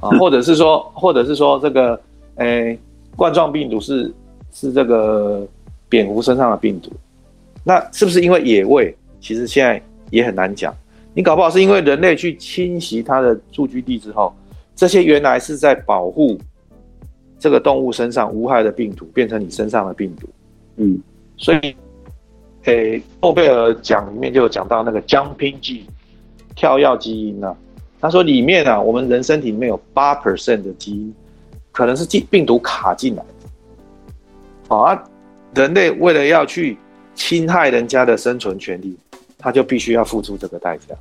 [0.00, 2.00] 啊，或者是说，或者是说，这个，
[2.34, 2.76] 哎，
[3.14, 4.12] 冠状病毒是
[4.52, 5.46] 是这个
[5.88, 6.90] 蝙蝠身上的病毒，
[7.64, 8.94] 那是不是因为野味？
[9.20, 9.80] 其实现在
[10.10, 10.74] 也很难讲。
[11.14, 14.34] 你搞不好是因为人类去侵袭它的住居地之后，
[14.74, 16.38] 这些原来是在保护
[17.38, 20.28] 这个动物身上无害的病毒，变成你身上的病毒。
[20.76, 21.00] 嗯，
[21.36, 21.74] 所以，
[22.64, 25.86] 诶，诺贝尔奖里面就有讲到那个 jumping G
[26.54, 27.56] 跳跃基因呢？
[27.98, 31.14] 他说里面啊，我们人身体里面有八 percent 的基因，
[31.72, 33.22] 可能是病病毒卡进来
[34.68, 34.76] 的。
[34.76, 35.02] 啊，
[35.56, 36.78] 人类为了要去
[37.16, 38.96] 侵害人家的生存权利，
[39.36, 40.94] 他就必须要付出这个代价。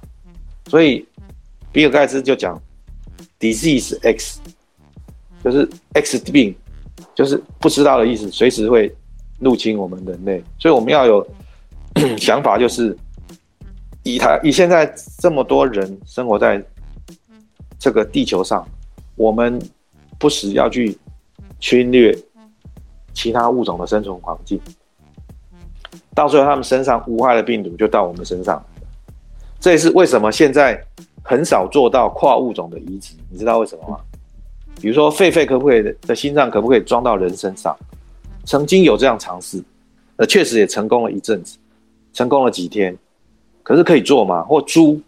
[0.68, 1.06] 所以，
[1.72, 2.60] 比尔盖茨就讲
[3.40, 4.40] ，disease X，
[5.44, 6.56] 就是 X 病，
[7.14, 8.92] 就是不知道的意思，随时会
[9.40, 10.44] 入侵我们人类。
[10.58, 11.28] 所以我们要有
[12.18, 12.98] 想法，就是
[14.02, 16.64] 以他以现在这么多人生活在。
[17.78, 18.68] 这个地球上，
[19.16, 19.62] 我们
[20.18, 20.98] 不时要去
[21.60, 22.18] 侵略
[23.16, 24.60] 其他物种的生存环境，
[26.14, 28.64] 到最后他们身上无害的病毒就到我们身上。
[29.60, 30.80] 这也是为什么现在
[31.24, 34.00] 很少做到跨物种的移植，你知道为什么吗？
[34.80, 37.76] 比如说狒狒可不可以的心脏可不可以装到人身上？
[38.44, 39.64] 曾经有这样尝试，
[40.18, 41.58] 呃，确实也成功了一阵子，
[42.14, 42.96] 成功了几天，
[43.64, 44.44] 可是可以做吗？
[44.44, 45.02] 或猪？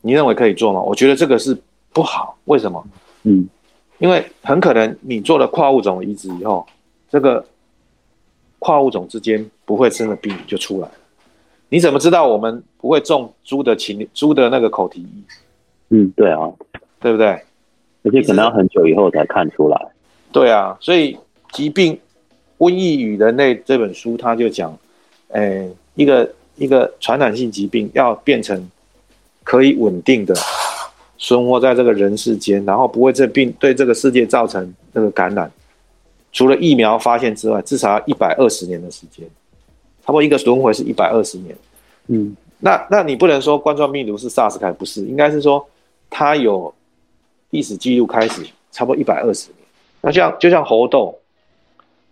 [0.00, 0.80] 你认为可以做吗？
[0.80, 1.56] 我觉得这个是
[1.92, 2.36] 不好。
[2.46, 2.84] 为什么？
[3.22, 3.48] 嗯，
[4.02, 6.66] 因为很可能你做了跨物种移植以后，
[7.08, 7.46] 这个
[8.58, 10.94] 跨物种之间不会生的病就出来了。
[11.68, 15.24] 你怎么知道我们不会中猪的禽猪的那个口蹄疫？
[15.90, 16.50] 嗯，对啊，
[16.98, 17.28] 对不对？
[18.02, 19.80] 而且可能要很久以后才看出来。
[20.32, 21.14] 对啊，所以
[21.52, 21.96] 《疾病
[22.58, 24.76] 瘟疫与人类》这本书他就讲，
[25.28, 28.68] 诶，一个一个传染性疾病要变成。
[29.44, 30.32] 可以稳定的
[31.22, 35.48] 生活在这个人世间，然后不会这病对这个世界造成那个感染。
[36.32, 39.24] 除了疫苗发现之外，至少要一百二十年的时间，
[40.04, 41.56] 差不多一个轮回是一百二十年。
[42.08, 45.64] 嗯，那那你不能说冠状病毒是 SARS 开，不是，应该是说
[46.10, 46.74] 它有
[47.50, 48.42] 历史记录开始，
[48.72, 49.58] 差不多一百二十年。
[50.00, 51.16] 那像就像猴痘，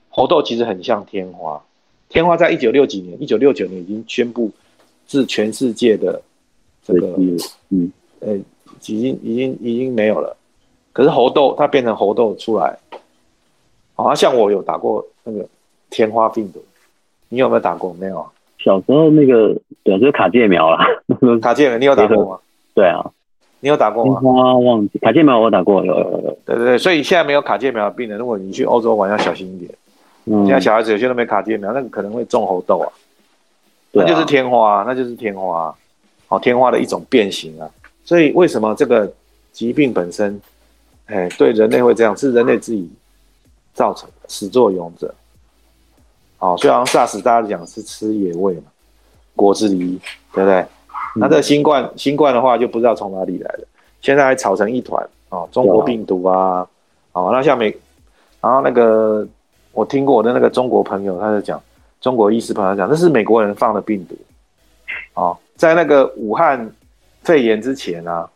[0.08, 1.60] 猴痘其实很像天花，
[2.08, 4.52] 天花在一九六几年，一九六九年已经宣布
[5.08, 6.22] 是全世界的。
[6.82, 7.14] 这个
[7.68, 8.38] 嗯，呃，
[8.86, 10.36] 已经已经已经没有了。
[10.92, 12.76] 可是猴痘它变成猴痘出来，
[13.94, 15.46] 好像我有打过那个
[15.88, 16.62] 天花病毒，
[17.28, 17.94] 你有没有打过？
[17.94, 18.26] 没有。
[18.58, 20.84] 小时候那个对，就是卡介苗啦。
[21.40, 22.38] 卡介苗，你有打过吗？
[22.74, 23.10] 对啊，
[23.60, 24.20] 你有打过吗？
[24.20, 26.38] 天花忘记卡介苗我打过，有有有。
[26.44, 29.70] 对对对，所以现在没有卡介苗的病人，如果你去欧洲玩要小心一点。
[30.24, 30.44] 嗯。
[30.44, 32.92] 现在小孩子有些都没卡介苗，那个可能会中猴痘啊。
[33.92, 35.74] 那就是天花，那就是天花。
[36.28, 37.68] 哦，天花的一种变形啊，
[38.10, 39.08] 所以为什么这个
[39.52, 40.40] 疾病本身，
[41.06, 42.90] 哎，对人类会这样，是人类自己
[43.72, 45.14] 造成的始作俑者。
[46.40, 48.64] 哦，虽然 SARS 大家讲是吃野味嘛，
[49.36, 49.96] 果子狸，
[50.32, 50.66] 对不对？
[51.14, 53.64] 那这新冠，新冠的话就不知道从哪里来的，
[54.00, 56.66] 现在还吵成一团哦，中国病毒啊，
[57.12, 57.72] 哦，那像美，
[58.40, 59.24] 然后那个
[59.70, 61.62] 我听过我的那个中国朋友，他就讲，
[62.00, 64.16] 中国医师朋友讲，那是美国人放的病毒，
[65.14, 65.38] 哦。
[65.54, 66.68] 在那个武汉
[67.22, 68.28] 肺炎之前啊，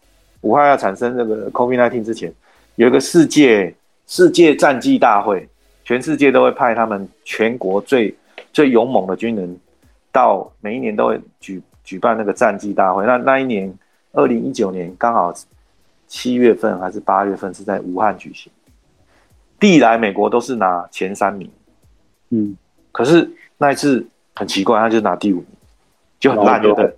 [0.43, 2.32] 武汉要产生那个 COVID-19 之前，
[2.76, 3.74] 有一个世界
[4.07, 5.49] 世界战绩大会，
[5.85, 8.14] 全世界都会派他们全国最
[8.53, 9.59] 最勇猛的军人
[10.12, 13.05] 到每一年都会举举办那个战绩大会。
[13.07, 13.72] 那那一年，
[14.12, 15.35] 二零一九年刚好
[16.07, 18.53] 七月份还是八月份是在武汉举行，
[19.61, 21.51] 历来美国都是拿前三名，
[22.28, 22.57] 嗯，
[22.93, 25.47] 可是那一次很奇怪，他就拿第五名，
[26.20, 26.95] 就很烂，对不对？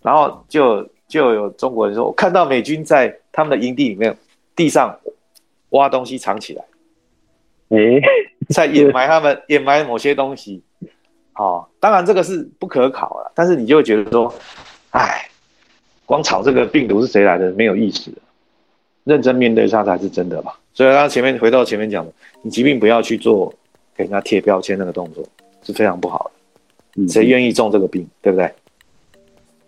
[0.00, 4.16] 然后就就有中国人说，我看到美军在他们的营地里面
[4.56, 4.98] 地上
[5.68, 6.64] 挖东西藏起来，
[7.68, 8.00] 哎，
[8.48, 10.62] 在掩埋他们 掩埋某些东西。
[11.34, 14.34] 哦，当然这个是不可考了，但是你就会觉得说，
[14.92, 15.28] 哎，
[16.06, 18.10] 光炒这个病毒是谁来的没有意思，
[19.04, 20.58] 认真面对它才是真的吧。
[20.72, 23.52] 所以刚刚前面回到前面讲的，你疾病不要去做
[23.94, 25.22] 给人家贴标签那个动作
[25.62, 26.30] 是非常不好
[26.94, 27.06] 的。
[27.06, 28.50] 谁愿意中这个病，对不对？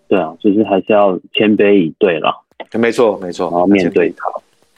[0.07, 2.43] 对啊，就是还是要谦卑以对了。
[2.73, 4.25] 没错，没错，然后面对他。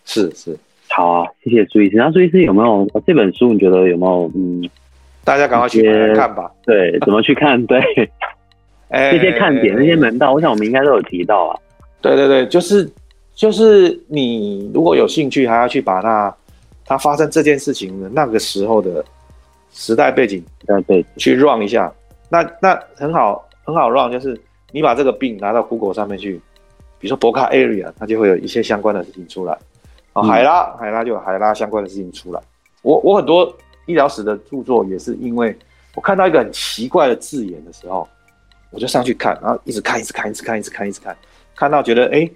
[0.05, 0.57] 是是，
[0.89, 1.97] 好啊，谢谢朱医师。
[1.97, 3.51] 那朱医师有没有这本书？
[3.51, 4.31] 你觉得有没有？
[4.35, 4.69] 嗯，
[5.23, 5.83] 大家赶快去
[6.15, 6.49] 看吧。
[6.65, 7.61] 对，怎么去看？
[7.67, 7.77] 对，
[8.89, 11.59] 哎这些看点、那些门道，我想我们应该都有提到啊。
[12.01, 12.89] 对对对，就是
[13.35, 16.33] 就是你如果有兴趣，还要去把那
[16.85, 19.03] 它发生这件事情的那个时候的
[19.71, 21.91] 时代背景，对对，去 run 一下。
[22.29, 24.39] 那那很好，很好 run，就是。
[24.71, 26.33] 你把这个病拿到 Google 上面去，
[26.99, 29.57] 比如说博卡 area，它就会有一些相关的事情出来。
[30.13, 32.41] 啊，海拉，海拉就有海拉相关的事情出来。
[32.81, 33.55] 我我很多
[33.85, 35.55] 医疗史的著作也是因为
[35.95, 38.07] 我看到一个很奇怪的字眼的时候，
[38.71, 41.15] 我就上去看，然后一直看，一直看，一直看，一直看，一直看，
[41.55, 42.29] 看到觉得哎，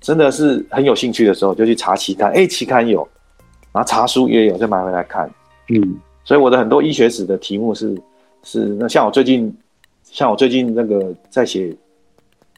[0.00, 3.06] 真的是很有兴趣的时候，就去查期刊，哎，期刊有，
[3.72, 5.28] 然后查书也有，就买回来看。
[5.70, 8.00] 嗯，所以我的很多医学史的题目是
[8.42, 9.52] 是那像我最近。
[10.18, 11.72] 像我最近那个在写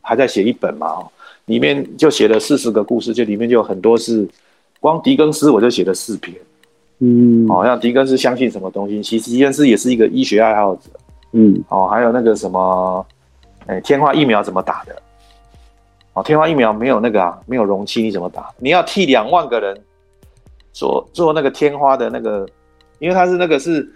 [0.01, 1.07] 还在写一本嘛，哦，
[1.45, 4.27] 里面就写了四十个故事，就里面就有很多是，
[4.81, 6.35] 光狄更斯我就写了四篇，
[7.01, 10.89] 嗯，哦，像狄更斯相信什么东西，其实狄更斯也是一个医学爱好者，
[11.33, 13.07] 嗯，哦，还有那个什么，
[13.67, 14.97] 哎，天花疫苗怎么打的？
[16.15, 18.49] 哦，天花疫苗没有那个啊，没有容器，你怎么打？
[18.57, 19.79] 你要替两万个人
[20.73, 22.49] 做做那个天花的那个，
[23.01, 23.87] 因为它是那个是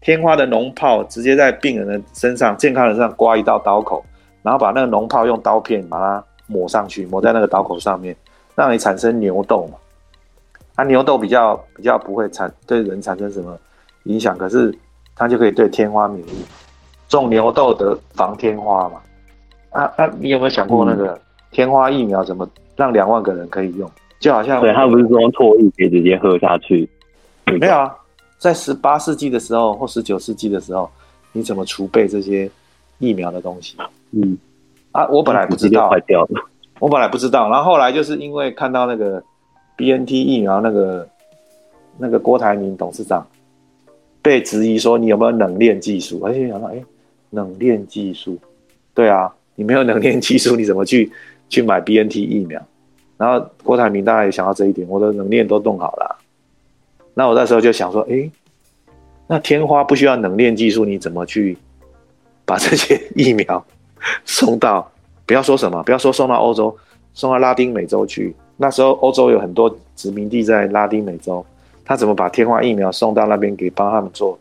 [0.00, 4.04] 天花的脓泡，直接在病人的身上、健康人身上刮一道刀口，
[4.42, 8.14] 然后把那个脓泡用刀片把它抹上去，抹在那个刀口上面，
[8.54, 9.78] 让你产生牛痘嘛。
[10.76, 13.58] 它牛痘比较比较不会产对人产生什么
[14.04, 14.72] 影响，可是
[15.16, 16.44] 它就可以对天花免疫，
[17.08, 19.00] 种牛痘得防天花嘛。
[19.70, 21.20] 啊啊，你有没有想过那个
[21.50, 23.90] 天花疫苗怎么让两万个人可以用？
[24.20, 26.88] 就好像对他不是说唾液可以直接喝下去，
[27.44, 27.94] 没有啊，
[28.38, 30.88] 在十八世纪的时候或十九世纪的时候，
[31.32, 32.48] 你怎么储备这些
[32.98, 33.76] 疫苗的东西？
[34.12, 34.38] 嗯，
[34.92, 36.40] 啊，我本来不知道坏，掉了，
[36.78, 39.22] 我本来不知道，然后后来就是因为看到那个
[39.76, 41.08] B N T 疫苗那个
[41.98, 43.26] 那个郭台铭董事长
[44.22, 46.82] 被质疑说你有没有冷链技术，而且想到哎，
[47.30, 48.38] 冷链技术，
[48.94, 51.10] 对啊，你没有冷链技术，你怎么去
[51.48, 52.60] 去买 B N T 疫苗？
[53.16, 56.12] 然后郭台铭当然也想到这一点，我的冷链都弄好了啊，
[57.18, 58.30] 那我那时候就想说，哎，
[59.26, 61.58] 那天花不需要冷链技术，你怎么去
[62.44, 63.66] 把这些 疫苗
[64.24, 64.88] 送到？
[65.26, 66.78] 不要说什么，不要说送到欧洲，
[67.14, 68.32] 送到拉丁美洲去。
[68.56, 71.44] 那时候欧洲有很多殖民地在拉丁美洲，
[71.84, 74.38] 他怎么把天花疫苗送到那边给帮他们做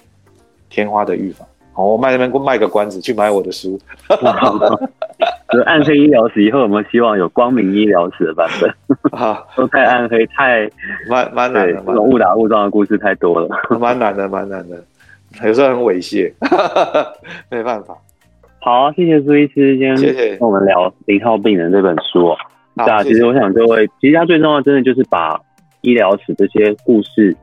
[0.70, 1.48] 天花的预防？
[1.74, 3.80] 好，我卖那边卖个关子，去买我的书。
[5.50, 8.70] 就是暗黑医疗史以后我们希望有光明医疗史的版本？
[9.20, 10.70] 啊， 都太暗黑，太
[11.10, 13.48] 蛮蛮难，的，这种误打误撞的故事太多了。
[13.72, 14.84] 蛮 蛮难的，蛮难的，
[15.44, 16.32] 有时候很猥亵，
[17.50, 17.96] 没办法。
[18.60, 22.38] 好，谢谢苏医师今天谢谢跟我们聊《零号病人》这本书、哦。
[22.76, 25.40] 好对啊，谢谢其实我想各位，其实它最重要，真的就是把
[25.82, 27.36] 医疗史这些故事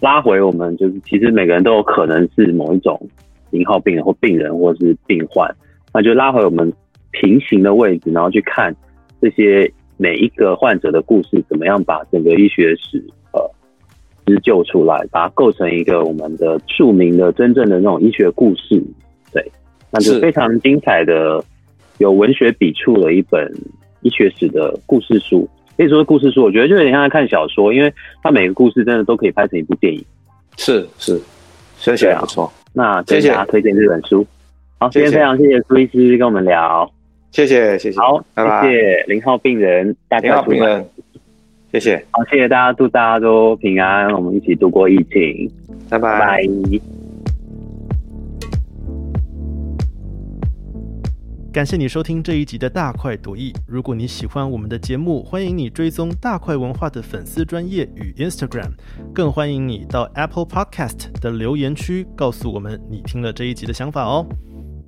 [0.00, 2.98] 拉回我们，就是其实每个人都有可能是某一种
[3.50, 5.54] 零号病人或病人或是病患，
[5.92, 6.72] 那就拉回我们
[7.12, 8.74] 平行的位置，然后去看
[9.20, 13.02] 这些每一个患者的故事，怎么样把整个医学史
[13.32, 13.40] 呃
[14.26, 18.82] 织就出来，把它构成一个我们的著名的真正的那种医学故事。
[19.32, 19.52] 对，
[19.90, 21.44] 那就非常精彩的，
[21.98, 23.52] 有文学笔触的一本
[24.02, 25.48] 医学史的故事书。
[25.76, 27.90] 可以说是故事书，我觉得就有点像在看小说，因为
[28.22, 30.04] 它每个故事真的都可以拍成一部电影。
[30.58, 31.18] 是是，
[31.78, 34.26] 学起来不错，那跟谢谢大家推荐这本书。
[34.78, 36.90] 好，今天谢谢非常谢谢苏医师跟我们聊。
[37.30, 40.84] 谢谢谢谢，好，拜拜，谢谢零号病人，大家病人，
[41.72, 45.50] 谢谢，好，谢谢大家，祝大家都平安，我们一起度过疫情，
[45.88, 46.42] 拜拜拜。
[51.52, 53.52] 感谢你收听这一集的大快朵颐。
[53.66, 58.70] 如果你喜欢我们的节目，欢迎你追踪大块文化的粉丝专业与 Instagram，
[59.12, 64.24] 更欢迎你到 Apple Podcast 的留言区告诉我们你听了这一集的想法哦。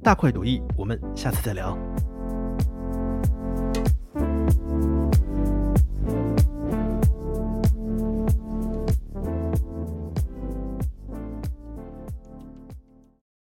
[0.05, 1.77] 大快朵颐，我们下次再聊。